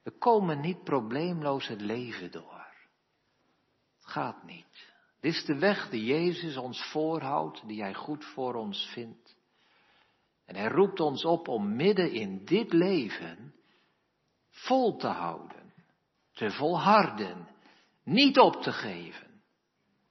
We 0.03 0.19
komen 0.19 0.61
niet 0.61 0.85
probleemloos 0.85 1.67
het 1.67 1.81
leven 1.81 2.31
door. 2.31 2.67
Het 3.97 4.07
gaat 4.07 4.45
niet. 4.45 4.93
Dit 5.21 5.35
is 5.35 5.45
de 5.45 5.59
weg 5.59 5.91
die 5.91 6.05
Jezus 6.05 6.57
ons 6.57 6.91
voorhoudt, 6.91 7.69
die 7.69 7.83
Hij 7.83 7.95
goed 7.95 8.25
voor 8.25 8.55
ons 8.55 8.91
vindt. 8.93 9.37
En 10.45 10.57
Hij 10.57 10.69
roept 10.69 11.01
ons 11.01 11.25
op 11.25 11.49
om 11.49 11.77
midden 11.77 12.13
in 12.13 12.45
dit 12.45 12.73
leven 12.73 13.55
vol 14.51 14.97
te 14.97 15.07
houden, 15.07 15.73
te 16.33 16.51
volharden, 16.51 17.54
niet 18.05 18.39
op 18.39 18.63
te 18.63 18.73
geven, 18.73 19.43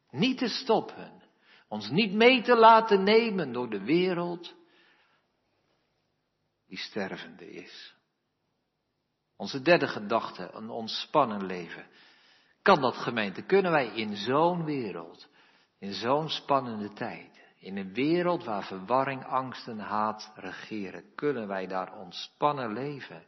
niet 0.10 0.38
te 0.38 0.48
stoppen, 0.48 1.22
ons 1.68 1.90
niet 1.90 2.14
mee 2.14 2.42
te 2.42 2.56
laten 2.56 3.04
nemen 3.04 3.52
door 3.52 3.70
de 3.70 3.84
wereld 3.84 4.54
die 6.68 6.78
stervende 6.78 7.52
is. 7.52 7.96
Onze 9.36 9.62
derde 9.62 9.88
gedachte, 9.88 10.50
een 10.54 10.70
ontspannen 10.70 11.46
leven. 11.46 11.86
Kan 12.62 12.82
dat 12.82 12.96
gemeente? 12.96 13.42
Kunnen 13.42 13.72
wij 13.72 13.88
in 13.88 14.16
zo'n 14.16 14.64
wereld, 14.64 15.30
in 15.80 15.94
zo'n 15.94 16.30
spannende 16.30 16.94
tijd, 16.94 17.42
in 17.60 17.78
een 17.78 17.94
wereld 17.94 18.44
waar 18.44 18.64
verwarring, 18.64 19.26
angst 19.26 19.68
en 19.68 19.80
haat 19.80 20.32
regeren, 20.36 21.16
kunnen 21.16 21.48
wij 21.48 21.68
daar 21.68 22.00
ontspannen 22.00 22.74
leven? 22.74 23.26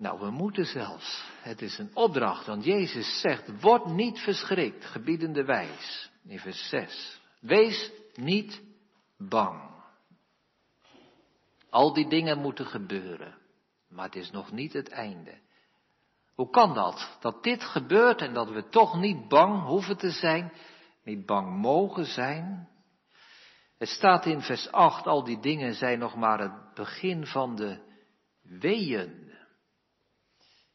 Nou, 0.00 0.20
we 0.20 0.30
moeten 0.30 0.66
zelfs. 0.66 1.24
Het 1.42 1.62
is 1.62 1.78
een 1.78 1.90
opdracht, 1.94 2.46
want 2.46 2.64
Jezus 2.64 3.20
zegt, 3.20 3.60
word 3.60 3.84
niet 3.86 4.18
verschrikt, 4.18 4.84
gebiedende 4.84 5.44
wijs, 5.44 6.10
in 6.26 6.38
vers 6.38 6.68
6. 6.68 7.20
Wees 7.40 7.90
niet 8.14 8.62
bang. 9.18 9.70
Al 11.70 11.92
die 11.92 12.08
dingen 12.08 12.38
moeten 12.38 12.66
gebeuren. 12.66 13.38
Maar 13.88 14.04
het 14.04 14.16
is 14.16 14.30
nog 14.30 14.52
niet 14.52 14.72
het 14.72 14.88
einde. 14.88 15.38
Hoe 16.34 16.50
kan 16.50 16.74
dat? 16.74 17.16
Dat 17.20 17.42
dit 17.42 17.62
gebeurt 17.62 18.20
en 18.20 18.34
dat 18.34 18.50
we 18.50 18.68
toch 18.68 19.00
niet 19.00 19.28
bang 19.28 19.62
hoeven 19.62 19.96
te 19.96 20.10
zijn, 20.10 20.52
niet 21.04 21.26
bang 21.26 21.56
mogen 21.56 22.06
zijn? 22.06 22.68
Het 23.78 23.88
staat 23.88 24.26
in 24.26 24.40
vers 24.40 24.72
8, 24.72 25.06
al 25.06 25.24
die 25.24 25.40
dingen 25.40 25.74
zijn 25.74 25.98
nog 25.98 26.16
maar 26.16 26.38
het 26.38 26.74
begin 26.74 27.26
van 27.26 27.56
de 27.56 27.80
weeën. 28.42 29.19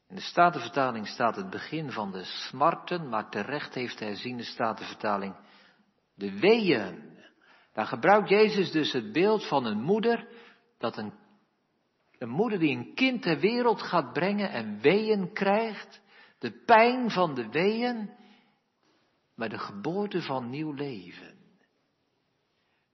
In 0.10 0.16
de 0.16 0.22
Statenvertaling 0.22 1.08
staat 1.08 1.36
het 1.36 1.50
begin 1.50 1.92
van 1.92 2.12
de 2.12 2.24
smarten, 2.24 3.10
maar 3.10 3.30
terecht 3.30 3.74
heeft 3.74 3.98
de 3.98 4.06
herziende 4.06 4.44
Statenvertaling 4.44 5.36
de 6.16 6.40
weeën. 6.40 7.14
Daar 7.74 7.86
gebruikt 7.86 8.30
Jezus 8.30 8.72
dus 8.72 8.92
het 8.92 9.12
beeld 9.12 9.48
van 9.48 9.66
een 9.66 9.82
moeder 9.82 10.28
dat 10.78 10.98
een 10.98 11.14
een 12.20 12.30
moeder 12.30 12.60
die 12.60 12.78
een 12.78 12.94
kind 12.94 13.22
ter 13.22 13.40
wereld 13.40 13.82
gaat 13.82 14.14
brengen 14.14 14.50
en 14.50 14.80
weeën 14.82 15.34
krijgt, 15.34 16.02
de 16.40 16.52
pijn 16.66 17.12
van 17.12 17.36
de 17.36 17.50
weeën, 17.50 18.10
maar 19.36 19.50
de 19.50 19.58
geboorte 19.58 20.22
van 20.22 20.50
nieuw 20.50 20.72
leven. 20.72 21.34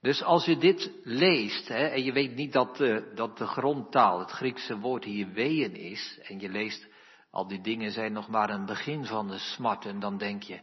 Dus 0.01 0.23
als 0.23 0.45
je 0.45 0.57
dit 0.57 0.91
leest, 1.03 1.67
hè, 1.67 1.87
en 1.87 2.03
je 2.03 2.11
weet 2.11 2.35
niet 2.35 2.53
dat 2.53 2.77
de, 2.77 3.11
dat 3.15 3.37
de 3.37 3.45
grondtaal, 3.45 4.19
het 4.19 4.31
Griekse 4.31 4.79
woord 4.79 5.03
hier 5.03 5.31
weeën 5.31 5.75
is, 5.75 6.19
en 6.23 6.39
je 6.39 6.49
leest 6.49 6.87
al 7.31 7.47
die 7.47 7.61
dingen 7.61 7.91
zijn 7.91 8.13
nog 8.13 8.27
maar 8.27 8.49
een 8.49 8.65
begin 8.65 9.05
van 9.05 9.27
de 9.27 9.37
smart, 9.37 9.85
en 9.85 9.99
dan 9.99 10.17
denk 10.17 10.43
je, 10.43 10.59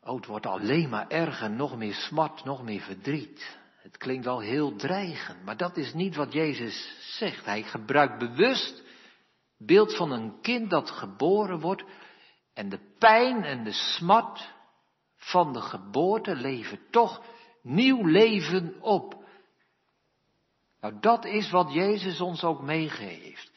oh 0.00 0.16
het 0.16 0.26
wordt 0.26 0.46
alleen 0.46 0.88
maar 0.88 1.08
erger, 1.08 1.50
nog 1.50 1.76
meer 1.76 1.94
smart, 1.94 2.44
nog 2.44 2.62
meer 2.62 2.80
verdriet. 2.80 3.58
Het 3.82 3.96
klinkt 3.96 4.24
wel 4.24 4.40
heel 4.40 4.76
dreigend, 4.76 5.44
maar 5.44 5.56
dat 5.56 5.76
is 5.76 5.94
niet 5.94 6.16
wat 6.16 6.32
Jezus 6.32 6.96
zegt. 7.18 7.44
Hij 7.44 7.62
gebruikt 7.62 8.18
bewust 8.18 8.84
beeld 9.58 9.96
van 9.96 10.10
een 10.10 10.40
kind 10.40 10.70
dat 10.70 10.90
geboren 10.90 11.60
wordt 11.60 11.84
en 12.54 12.68
de 12.68 12.94
pijn 12.98 13.44
en 13.44 13.64
de 13.64 13.72
smart 13.72 14.54
van 15.16 15.52
de 15.52 15.60
geboorte 15.60 16.34
leven 16.34 16.80
toch 16.90 17.24
nieuw 17.62 18.04
leven 18.04 18.76
op. 18.80 19.24
Nou, 20.80 21.00
dat 21.00 21.24
is 21.24 21.50
wat 21.50 21.72
Jezus 21.72 22.20
ons 22.20 22.44
ook 22.44 22.62
meegeeft. 22.62 23.55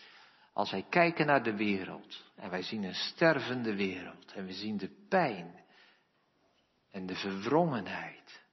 Als 0.60 0.72
wij 0.72 0.86
kijken 0.90 1.26
naar 1.26 1.44
de 1.44 1.56
wereld 1.56 2.24
en 2.36 2.50
wij 2.50 2.64
zien 2.64 2.84
een 2.84 2.96
stervende 2.96 3.76
wereld 3.76 4.34
en 4.34 4.46
we 4.46 4.54
zien 4.54 4.78
de 4.78 4.90
pijn 5.10 5.64
en 6.92 7.06
de 7.06 7.16
verwrongenheid 7.16 8.44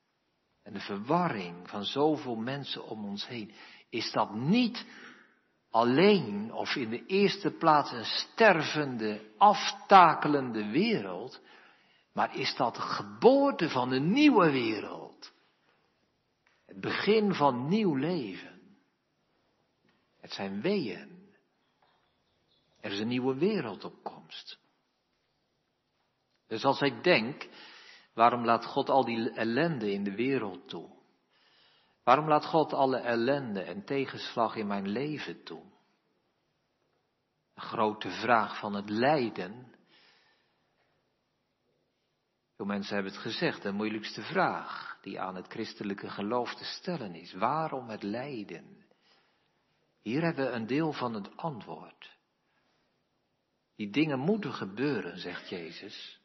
en 0.62 0.72
de 0.72 0.80
verwarring 0.80 1.68
van 1.68 1.84
zoveel 1.84 2.36
mensen 2.36 2.84
om 2.84 3.04
ons 3.04 3.26
heen, 3.26 3.52
is 3.90 4.12
dat 4.12 4.34
niet 4.34 4.86
alleen 5.70 6.52
of 6.52 6.74
in 6.74 6.90
de 6.90 7.06
eerste 7.06 7.50
plaats 7.50 7.92
een 7.92 8.04
stervende, 8.04 9.30
aftakelende 9.38 10.70
wereld, 10.70 11.40
maar 12.12 12.36
is 12.36 12.54
dat 12.56 12.74
de 12.74 12.80
geboorte 12.80 13.68
van 13.68 13.92
een 13.92 14.12
nieuwe 14.12 14.50
wereld. 14.50 15.32
Het 16.66 16.80
begin 16.80 17.34
van 17.34 17.68
nieuw 17.68 17.94
leven. 17.94 18.60
Het 20.20 20.32
zijn 20.32 20.60
weeën. 20.60 21.15
Er 22.86 22.92
is 22.92 23.00
een 23.00 23.08
nieuwe 23.08 23.34
wereldopkomst. 23.34 24.58
Dus 26.46 26.64
als 26.64 26.80
ik 26.80 27.02
denk, 27.02 27.48
waarom 28.14 28.44
laat 28.44 28.64
God 28.64 28.88
al 28.88 29.04
die 29.04 29.30
ellende 29.30 29.92
in 29.92 30.04
de 30.04 30.14
wereld 30.14 30.68
toe? 30.68 30.90
Waarom 32.04 32.28
laat 32.28 32.44
God 32.44 32.72
alle 32.72 32.96
ellende 32.96 33.62
en 33.62 33.84
tegenslag 33.84 34.56
in 34.56 34.66
mijn 34.66 34.88
leven 34.88 35.42
toe? 35.44 35.62
De 37.54 37.60
grote 37.60 38.10
vraag 38.10 38.58
van 38.58 38.74
het 38.74 38.90
lijden. 38.90 39.74
Veel 42.56 42.66
mensen 42.66 42.94
hebben 42.94 43.12
het 43.12 43.22
gezegd, 43.22 43.62
de 43.62 43.72
moeilijkste 43.72 44.22
vraag 44.22 44.98
die 45.00 45.20
aan 45.20 45.34
het 45.34 45.46
christelijke 45.46 46.10
geloof 46.10 46.54
te 46.54 46.64
stellen 46.64 47.14
is. 47.14 47.32
Waarom 47.32 47.88
het 47.88 48.02
lijden? 48.02 48.84
Hier 50.02 50.22
hebben 50.22 50.46
we 50.46 50.50
een 50.50 50.66
deel 50.66 50.92
van 50.92 51.14
het 51.14 51.36
antwoord. 51.36 52.15
Die 53.76 53.90
dingen 53.90 54.18
moeten 54.18 54.52
gebeuren, 54.52 55.18
zegt 55.18 55.48
Jezus. 55.48 56.20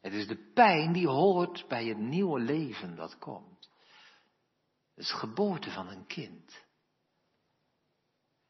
Het 0.00 0.12
is 0.12 0.26
de 0.26 0.50
pijn 0.54 0.92
die 0.92 1.08
hoort 1.08 1.64
bij 1.68 1.86
het 1.86 1.98
nieuwe 1.98 2.40
leven 2.40 2.96
dat 2.96 3.18
komt. 3.18 3.70
Het 4.94 5.04
is 5.04 5.12
geboorte 5.12 5.70
van 5.70 5.88
een 5.88 6.06
kind. 6.06 6.64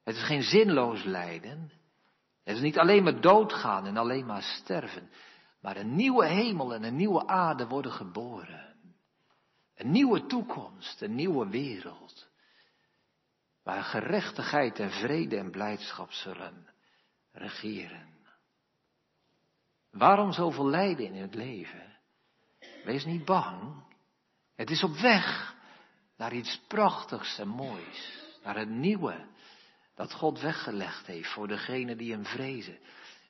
Het 0.05 0.17
is 0.17 0.23
geen 0.23 0.43
zinloos 0.43 1.05
lijden. 1.05 1.71
Het 2.45 2.57
is 2.57 2.63
niet 2.63 2.79
alleen 2.79 3.03
maar 3.03 3.21
doodgaan 3.21 3.87
en 3.87 3.97
alleen 3.97 4.27
maar 4.27 4.43
sterven. 4.43 5.11
Maar 5.61 5.77
een 5.77 5.95
nieuwe 5.95 6.27
hemel 6.27 6.75
en 6.75 6.83
een 6.83 6.97
nieuwe 6.97 7.27
aarde 7.27 7.67
worden 7.67 7.93
geboren. 7.93 8.77
Een 9.75 9.91
nieuwe 9.91 10.27
toekomst, 10.27 11.03
een 11.03 11.15
nieuwe 11.15 11.49
wereld. 11.49 12.29
Waar 13.63 13.83
gerechtigheid 13.83 14.79
en 14.79 14.91
vrede 14.91 15.37
en 15.37 15.51
blijdschap 15.51 16.13
zullen 16.13 16.75
regeren. 17.37 18.15
Waarom 19.91 20.33
zoveel 20.33 20.67
lijden 20.67 21.07
in 21.07 21.23
het 21.23 21.35
leven? 21.35 21.97
Wees 22.85 23.05
niet 23.05 23.25
bang. 23.25 23.85
Het 24.57 24.71
is 24.71 24.83
op 24.83 24.97
weg 24.97 25.55
naar 26.17 26.33
iets 26.33 26.61
prachtigs 26.69 27.39
en 27.39 27.49
moois. 27.49 28.25
Naar 28.43 28.57
het 28.57 28.69
nieuwe 28.69 29.27
dat 29.95 30.13
God 30.13 30.41
weggelegd 30.41 31.07
heeft 31.07 31.33
voor 31.33 31.49
degenen 31.49 31.97
die 31.97 32.13
hem 32.13 32.25
vrezen. 32.25 32.79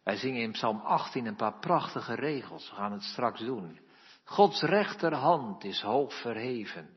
Wij 0.04 0.16
zingen 0.16 0.42
in 0.42 0.52
Psalm 0.52 0.80
18 0.80 1.26
een 1.26 1.36
paar 1.36 1.58
prachtige 1.58 2.14
regels. 2.14 2.70
We 2.70 2.76
gaan 2.76 2.92
het 2.92 3.02
straks 3.02 3.40
doen. 3.40 3.78
Gods 4.24 4.62
rechterhand 4.62 5.64
is 5.64 5.80
hoog 5.80 6.20
verheven. 6.20 6.88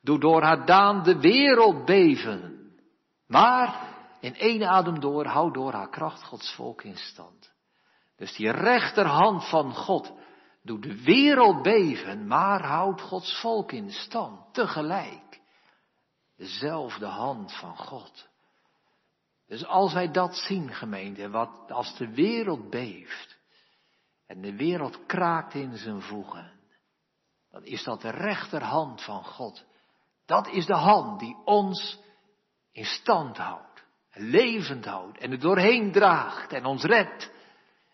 Doe 0.00 0.18
door 0.18 0.42
haar 0.42 0.66
daan 0.66 1.02
de 1.02 1.20
wereld 1.20 1.84
beven. 1.84 2.72
Maar 3.26 3.93
in 4.24 4.34
één 4.34 4.64
adem 4.68 5.00
door, 5.00 5.26
houd 5.26 5.54
door 5.54 5.72
haar 5.72 5.90
kracht 5.90 6.24
Gods 6.24 6.54
volk 6.54 6.82
in 6.82 6.96
stand. 6.96 7.52
Dus 8.16 8.36
die 8.36 8.50
rechterhand 8.50 9.48
van 9.48 9.74
God 9.74 10.12
doet 10.62 10.82
de 10.82 11.02
wereld 11.02 11.62
beven, 11.62 12.26
maar 12.26 12.62
houdt 12.66 13.00
Gods 13.00 13.40
volk 13.40 13.72
in 13.72 13.90
stand 13.90 14.54
tegelijk. 14.54 15.40
Dezelfde 16.36 17.06
hand 17.06 17.56
van 17.58 17.76
God. 17.76 18.28
Dus 19.46 19.66
als 19.66 19.92
wij 19.92 20.10
dat 20.10 20.36
zien, 20.36 20.72
gemeente, 20.72 21.30
wat 21.30 21.70
als 21.70 21.96
de 21.96 22.14
wereld 22.14 22.70
beeft 22.70 23.38
en 24.26 24.40
de 24.40 24.56
wereld 24.56 25.06
kraakt 25.06 25.54
in 25.54 25.76
zijn 25.76 26.02
voegen, 26.02 26.52
dan 27.50 27.64
is 27.64 27.84
dat 27.84 28.00
de 28.00 28.10
rechterhand 28.10 29.02
van 29.02 29.24
God. 29.24 29.64
Dat 30.26 30.46
is 30.46 30.66
de 30.66 30.76
hand 30.76 31.20
die 31.20 31.36
ons 31.44 31.98
in 32.72 32.84
stand 32.84 33.36
houdt, 33.36 33.73
levend 34.14 34.84
houdt 34.84 35.18
en 35.18 35.30
er 35.30 35.40
doorheen 35.40 35.92
draagt 35.92 36.52
en 36.52 36.64
ons 36.64 36.84
redt. 36.84 37.32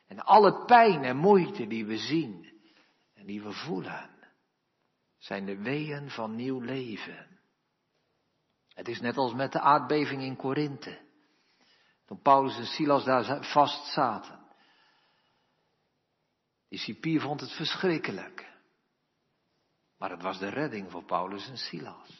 En 0.06 0.20
alle 0.20 0.64
pijn 0.64 1.04
en 1.04 1.16
moeite 1.16 1.66
die 1.66 1.87
we 1.87 1.98
zien 1.98 2.62
en 3.14 3.26
die 3.26 3.42
we 3.42 3.52
voelen, 3.52 4.11
zijn 5.18 5.44
de 5.44 5.56
weeën 5.56 6.11
van 6.11 6.35
nieuw 6.35 6.61
leven. 6.61 7.40
Het 8.68 8.88
is 8.88 9.00
net 9.00 9.16
als 9.16 9.35
met 9.35 9.52
de 9.52 9.61
aardbeving 9.61 10.22
in 10.22 10.37
Korinthe. 10.37 10.98
Toen 12.06 12.22
Paulus 12.22 12.56
en 12.56 12.66
Silas 12.66 13.04
daar 13.04 13.44
vast 13.44 13.92
zaten. 13.92 14.38
Die 16.68 17.20
vond 17.20 17.40
het 17.40 17.52
verschrikkelijk. 17.52 18.48
Maar 19.98 20.11
het 20.11 20.22
was 20.22 20.38
de 20.38 20.48
redding 20.48 20.90
voor 20.90 21.04
Paulus 21.04 21.48
en 21.48 21.59
Silas. 21.59 22.19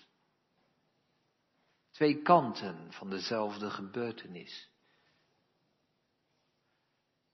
Twee 2.00 2.22
kanten 2.22 2.92
van 2.92 3.10
dezelfde 3.10 3.70
gebeurtenis. 3.70 4.70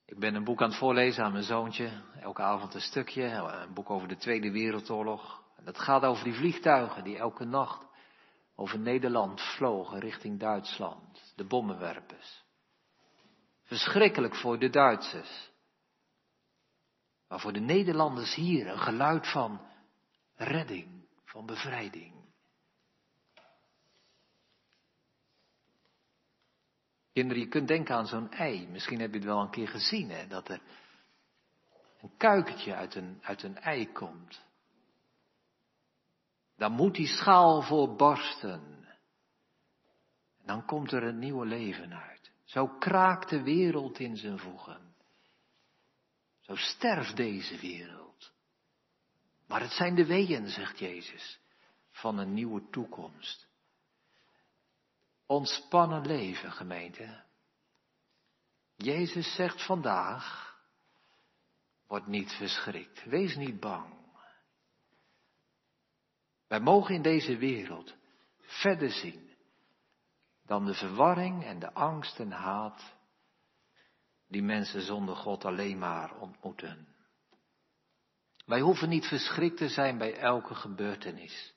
Ik 0.04 0.18
ben 0.18 0.34
een 0.34 0.44
boek 0.44 0.62
aan 0.62 0.68
het 0.68 0.78
voorlezen 0.78 1.24
aan 1.24 1.32
mijn 1.32 1.44
zoontje, 1.44 2.02
elke 2.20 2.42
avond 2.42 2.74
een 2.74 2.80
stukje, 2.80 3.22
een 3.24 3.74
boek 3.74 3.90
over 3.90 4.08
de 4.08 4.16
Tweede 4.16 4.50
Wereldoorlog. 4.50 5.42
En 5.56 5.64
dat 5.64 5.78
gaat 5.78 6.02
over 6.02 6.24
die 6.24 6.34
vliegtuigen 6.34 7.04
die 7.04 7.16
elke 7.16 7.44
nacht 7.44 7.86
over 8.54 8.78
Nederland 8.78 9.40
vlogen 9.40 9.98
richting 9.98 10.40
Duitsland, 10.40 11.32
de 11.36 11.44
bommenwerpers. 11.44 12.44
Verschrikkelijk 13.62 14.36
voor 14.36 14.58
de 14.58 14.70
Duitsers. 14.70 15.50
Maar 17.28 17.40
voor 17.40 17.52
de 17.52 17.60
Nederlanders 17.60 18.34
hier 18.34 18.66
een 18.66 18.78
geluid 18.78 19.30
van 19.30 19.60
redding, 20.34 21.08
van 21.24 21.46
bevrijding. 21.46 22.15
Kinderen, 27.16 27.42
je 27.42 27.48
kunt 27.48 27.68
denken 27.68 27.94
aan 27.94 28.06
zo'n 28.06 28.30
ei. 28.30 28.68
Misschien 28.68 29.00
heb 29.00 29.10
je 29.10 29.16
het 29.16 29.26
wel 29.26 29.40
een 29.40 29.50
keer 29.50 29.68
gezien, 29.68 30.10
hè, 30.10 30.26
dat 30.26 30.48
er 30.48 30.60
een 32.00 32.16
kuikentje 32.16 32.74
uit 32.74 32.94
een, 32.94 33.18
uit 33.22 33.42
een 33.42 33.58
ei 33.58 33.92
komt. 33.92 34.44
Dan 36.56 36.72
moet 36.72 36.94
die 36.94 37.06
schaal 37.06 37.62
voor 37.62 37.94
barsten. 37.94 38.86
En 40.38 40.46
dan 40.46 40.64
komt 40.64 40.92
er 40.92 41.02
een 41.02 41.18
nieuwe 41.18 41.46
leven 41.46 41.92
uit. 41.92 42.30
Zo 42.44 42.66
kraakt 42.66 43.28
de 43.28 43.42
wereld 43.42 43.98
in 43.98 44.16
zijn 44.16 44.38
voegen. 44.38 44.94
Zo 46.40 46.54
sterft 46.54 47.16
deze 47.16 47.58
wereld. 47.58 48.32
Maar 49.46 49.60
het 49.60 49.72
zijn 49.72 49.94
de 49.94 50.06
weeën, 50.06 50.48
zegt 50.48 50.78
Jezus, 50.78 51.40
van 51.90 52.18
een 52.18 52.34
nieuwe 52.34 52.70
toekomst. 52.70 53.45
Ontspannen 55.26 56.06
leven, 56.06 56.52
gemeente. 56.52 57.24
Jezus 58.76 59.34
zegt 59.34 59.66
vandaag, 59.66 60.54
word 61.86 62.06
niet 62.06 62.32
verschrikt, 62.32 63.04
wees 63.04 63.36
niet 63.36 63.60
bang. 63.60 63.94
Wij 66.48 66.60
mogen 66.60 66.94
in 66.94 67.02
deze 67.02 67.36
wereld 67.36 67.94
verder 68.40 68.90
zien 68.90 69.30
dan 70.44 70.64
de 70.64 70.74
verwarring 70.74 71.44
en 71.44 71.58
de 71.58 71.72
angst 71.72 72.18
en 72.18 72.30
haat 72.30 72.94
die 74.28 74.42
mensen 74.42 74.82
zonder 74.82 75.16
God 75.16 75.44
alleen 75.44 75.78
maar 75.78 76.18
ontmoeten. 76.18 76.88
Wij 78.44 78.60
hoeven 78.60 78.88
niet 78.88 79.06
verschrikt 79.06 79.56
te 79.56 79.68
zijn 79.68 79.98
bij 79.98 80.16
elke 80.18 80.54
gebeurtenis. 80.54 81.54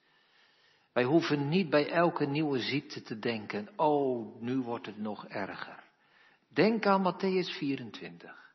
Wij 1.00 1.08
hoeven 1.08 1.50
niet 1.50 1.70
bij 1.70 1.90
elke 1.90 2.26
nieuwe 2.26 2.60
ziekte 2.60 3.02
te 3.02 3.20
denken, 3.20 3.70
oh, 3.76 4.42
nu 4.42 4.62
wordt 4.62 4.86
het 4.86 4.98
nog 4.98 5.28
erger. 5.28 5.84
Denk 6.54 6.86
aan 6.86 7.14
Matthäus 7.14 7.58
24. 7.58 8.54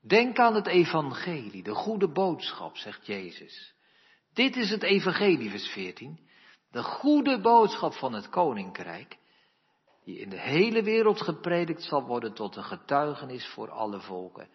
Denk 0.00 0.38
aan 0.38 0.54
het 0.54 0.66
evangelie, 0.66 1.62
de 1.62 1.74
goede 1.74 2.12
boodschap, 2.12 2.76
zegt 2.76 3.06
Jezus. 3.06 3.74
Dit 4.32 4.56
is 4.56 4.70
het 4.70 4.82
evangelie, 4.82 5.50
vers 5.50 5.68
14. 5.68 6.28
De 6.70 6.82
goede 6.82 7.40
boodschap 7.40 7.92
van 7.92 8.12
het 8.12 8.28
koninkrijk, 8.28 9.18
die 10.04 10.18
in 10.18 10.28
de 10.28 10.40
hele 10.40 10.82
wereld 10.82 11.20
gepredikt 11.20 11.82
zal 11.82 12.02
worden 12.06 12.34
tot 12.34 12.56
een 12.56 12.64
getuigenis 12.64 13.46
voor 13.46 13.70
alle 13.70 14.00
volken. 14.00 14.48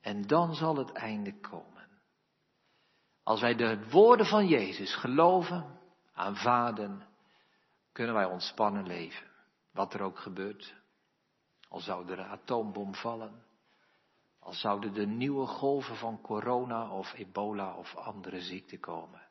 En 0.00 0.26
dan 0.26 0.54
zal 0.54 0.76
het 0.76 0.92
einde 0.92 1.40
komen. 1.40 1.88
Als 3.22 3.40
wij 3.40 3.54
de 3.54 3.88
woorden 3.90 4.26
van 4.26 4.46
Jezus 4.46 4.94
geloven, 4.94 5.75
aanvaarden, 6.16 7.02
kunnen 7.92 8.14
wij 8.14 8.24
ontspannen 8.24 8.86
leven. 8.86 9.26
Wat 9.72 9.94
er 9.94 10.02
ook 10.02 10.18
gebeurt. 10.18 10.74
Al 11.68 11.80
zou 11.80 12.10
er 12.10 12.18
een 12.18 12.28
atoombom 12.28 12.94
vallen. 12.94 13.44
als 14.38 14.60
zouden 14.60 14.92
de 14.92 15.06
nieuwe 15.06 15.46
golven 15.46 15.96
van 15.96 16.20
corona 16.20 16.90
of 16.90 17.12
ebola 17.12 17.74
of 17.74 17.96
andere 17.96 18.40
ziekten 18.40 18.80
komen. 18.80 19.22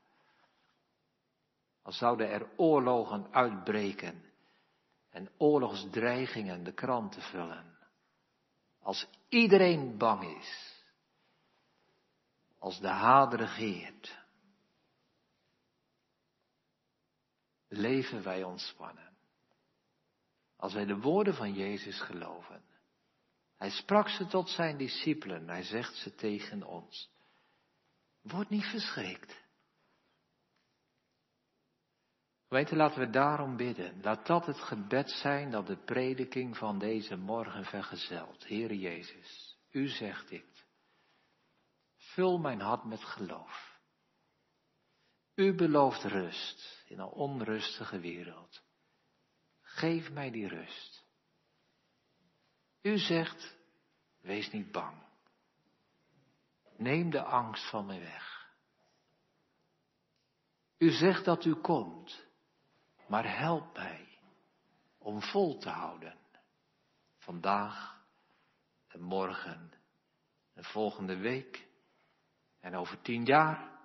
Als 1.81 1.97
zouden 1.97 2.29
er 2.29 2.49
oorlogen 2.55 3.27
uitbreken 3.31 4.23
en 5.09 5.29
oorlogsdreigingen 5.37 6.63
de 6.63 6.73
kranten 6.73 7.21
vullen. 7.21 7.77
Als 8.81 9.07
iedereen 9.29 9.97
bang 9.97 10.37
is. 10.37 10.83
Als 12.59 12.79
de 12.79 12.87
haat 12.87 13.33
regeert. 13.33 14.24
Leven 17.67 18.23
wij 18.23 18.43
ontspannen. 18.43 19.17
Als 20.55 20.73
wij 20.73 20.85
de 20.85 20.97
woorden 20.97 21.35
van 21.35 21.53
Jezus 21.53 22.01
geloven. 22.01 22.63
Hij 23.55 23.69
sprak 23.69 24.09
ze 24.09 24.25
tot 24.25 24.49
zijn 24.49 24.77
discipelen, 24.77 25.47
hij 25.47 25.63
zegt 25.63 25.95
ze 25.95 26.15
tegen 26.15 26.63
ons. 26.63 27.09
Word 28.21 28.49
niet 28.49 28.65
verschrikt. 28.65 29.43
Weten, 32.47 32.77
laten 32.77 32.99
we 32.99 33.09
daarom 33.09 33.57
bidden. 33.57 34.01
Laat 34.01 34.25
dat 34.25 34.45
het 34.45 34.59
gebed 34.59 35.09
zijn 35.09 35.51
dat 35.51 35.67
de 35.67 35.77
prediking 35.77 36.57
van 36.57 36.79
deze 36.79 37.15
morgen 37.15 37.65
vergezelt. 37.65 38.47
Heere 38.47 38.79
Jezus, 38.79 39.57
u 39.71 39.87
zegt 39.87 40.29
dit. 40.29 40.65
Vul 41.97 42.37
mijn 42.37 42.61
hart 42.61 42.83
met 42.83 43.03
geloof. 43.03 43.79
U 45.35 45.55
belooft 45.55 46.03
rust 46.03 46.74
in 46.85 46.99
een 46.99 47.09
onrustige 47.09 47.99
wereld. 47.99 48.63
Geef 49.61 50.11
mij 50.11 50.31
die 50.31 50.47
rust. 50.47 51.03
U 52.81 52.97
zegt, 52.97 53.57
wees 54.21 54.51
niet 54.51 54.71
bang. 54.71 55.03
Neem 56.77 57.09
de 57.09 57.21
angst 57.23 57.69
van 57.69 57.85
mij 57.85 57.99
weg. 57.99 58.53
U 60.77 60.91
zegt 60.91 61.25
dat 61.25 61.45
u 61.45 61.55
komt, 61.55 62.25
maar 63.07 63.37
help 63.37 63.73
mij 63.73 64.07
om 64.97 65.21
vol 65.21 65.57
te 65.57 65.69
houden. 65.69 66.17
Vandaag 67.17 68.03
en 68.87 69.01
morgen 69.01 69.71
en 70.53 70.63
volgende 70.63 71.17
week 71.17 71.67
en 72.59 72.75
over 72.75 73.01
tien 73.01 73.25
jaar 73.25 73.79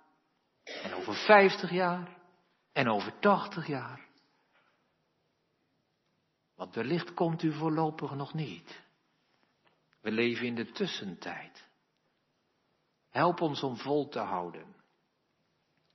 en 0.62 0.94
over 0.94 1.14
vijftig 1.14 1.70
jaar 1.70 2.19
en 2.80 2.88
over 2.88 3.18
tachtig 3.18 3.66
jaar. 3.66 4.08
Want 6.54 6.74
wellicht 6.74 7.14
komt 7.14 7.42
u 7.42 7.52
voorlopig 7.52 8.14
nog 8.14 8.34
niet. 8.34 8.82
We 10.00 10.10
leven 10.10 10.46
in 10.46 10.54
de 10.54 10.70
tussentijd. 10.70 11.68
Help 13.08 13.40
ons 13.40 13.62
om 13.62 13.76
vol 13.76 14.08
te 14.08 14.18
houden. 14.18 14.76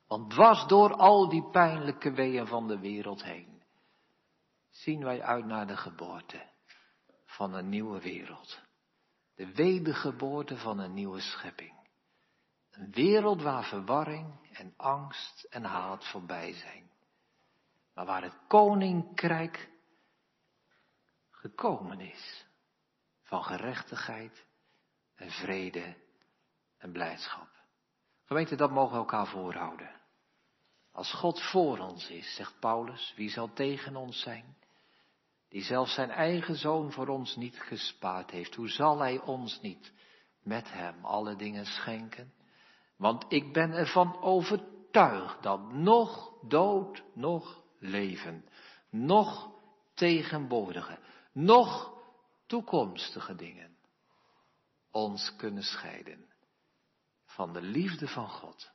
Want 0.08 0.30
dwars 0.30 0.68
door 0.68 0.94
al 0.94 1.30
die 1.30 1.50
pijnlijke 1.50 2.12
weeën 2.12 2.48
van 2.48 2.68
de 2.68 2.80
wereld 2.80 3.24
heen, 3.24 3.64
zien 4.70 5.04
wij 5.04 5.22
uit 5.22 5.46
naar 5.46 5.68
de 5.68 5.78
geboorte 5.78 6.50
van 7.26 7.54
een 7.54 7.70
nieuwe 7.70 8.02
wereld. 8.02 8.62
De 9.36 9.54
wedergeboorte 9.54 10.58
van 10.58 10.80
een 10.80 10.94
nieuwe 10.94 11.22
schepping. 11.22 11.74
Een 12.72 12.92
wereld 12.92 13.42
waar 13.42 13.64
verwarring 13.64 14.45
en 14.58 14.74
angst 14.78 15.44
en 15.44 15.64
haat 15.64 16.08
voorbij 16.08 16.54
zijn. 16.54 16.90
Maar 17.94 18.06
waar 18.06 18.24
het 18.24 18.38
koninkrijk 18.48 19.70
gekomen 21.32 22.00
is 22.00 22.46
van 23.24 23.44
gerechtigheid 23.44 24.46
en 25.16 25.30
vrede 25.32 25.96
en 26.78 26.92
blijdschap. 26.92 27.50
Gemeente, 28.26 28.56
dat 28.56 28.72
mogen 28.72 28.92
we 28.92 28.98
elkaar 28.98 29.28
voorhouden. 29.28 30.02
Als 30.92 31.14
God 31.14 31.42
voor 31.42 31.78
ons 31.78 32.10
is, 32.10 32.36
zegt 32.36 32.60
Paulus, 32.60 33.14
wie 33.16 33.30
zal 33.30 33.54
tegen 33.54 33.96
ons 33.96 34.20
zijn? 34.20 34.58
Die 35.50 35.64
zelfs 35.64 35.94
zijn 35.94 36.10
eigen 36.10 36.56
zoon 36.56 36.92
voor 36.92 37.08
ons 37.08 37.36
niet 37.36 37.60
gespaard 37.62 38.32
heeft. 38.32 38.56
Hoe 38.56 38.70
zal 38.70 39.00
hij 39.00 39.20
ons 39.20 39.62
niet 39.62 39.94
met 40.44 40.72
hem 40.72 41.06
alle 41.06 41.36
dingen 41.36 41.66
schenken? 41.66 42.34
Want 42.98 43.26
ik 43.28 43.54
ben 43.54 43.72
ervan 43.72 44.22
overtuigd 44.22 45.44
dat 45.44 45.72
nog 45.72 46.34
dood, 46.48 47.04
nog 47.14 47.64
leven, 47.80 48.50
nog 48.90 49.52
tegenwoordige, 49.94 51.00
nog 51.32 51.94
toekomstige 52.46 53.36
dingen 53.36 53.78
ons 54.92 55.36
kunnen 55.36 55.64
scheiden 55.64 56.26
van 57.26 57.54
de 57.54 57.62
liefde 57.62 58.08
van 58.08 58.30
God, 58.30 58.72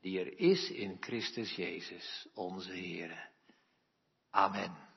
die 0.00 0.18
er 0.18 0.38
is 0.38 0.70
in 0.70 0.96
Christus 1.00 1.54
Jezus, 1.54 2.28
onze 2.34 2.72
Heer. 2.72 3.30
Amen. 4.30 4.87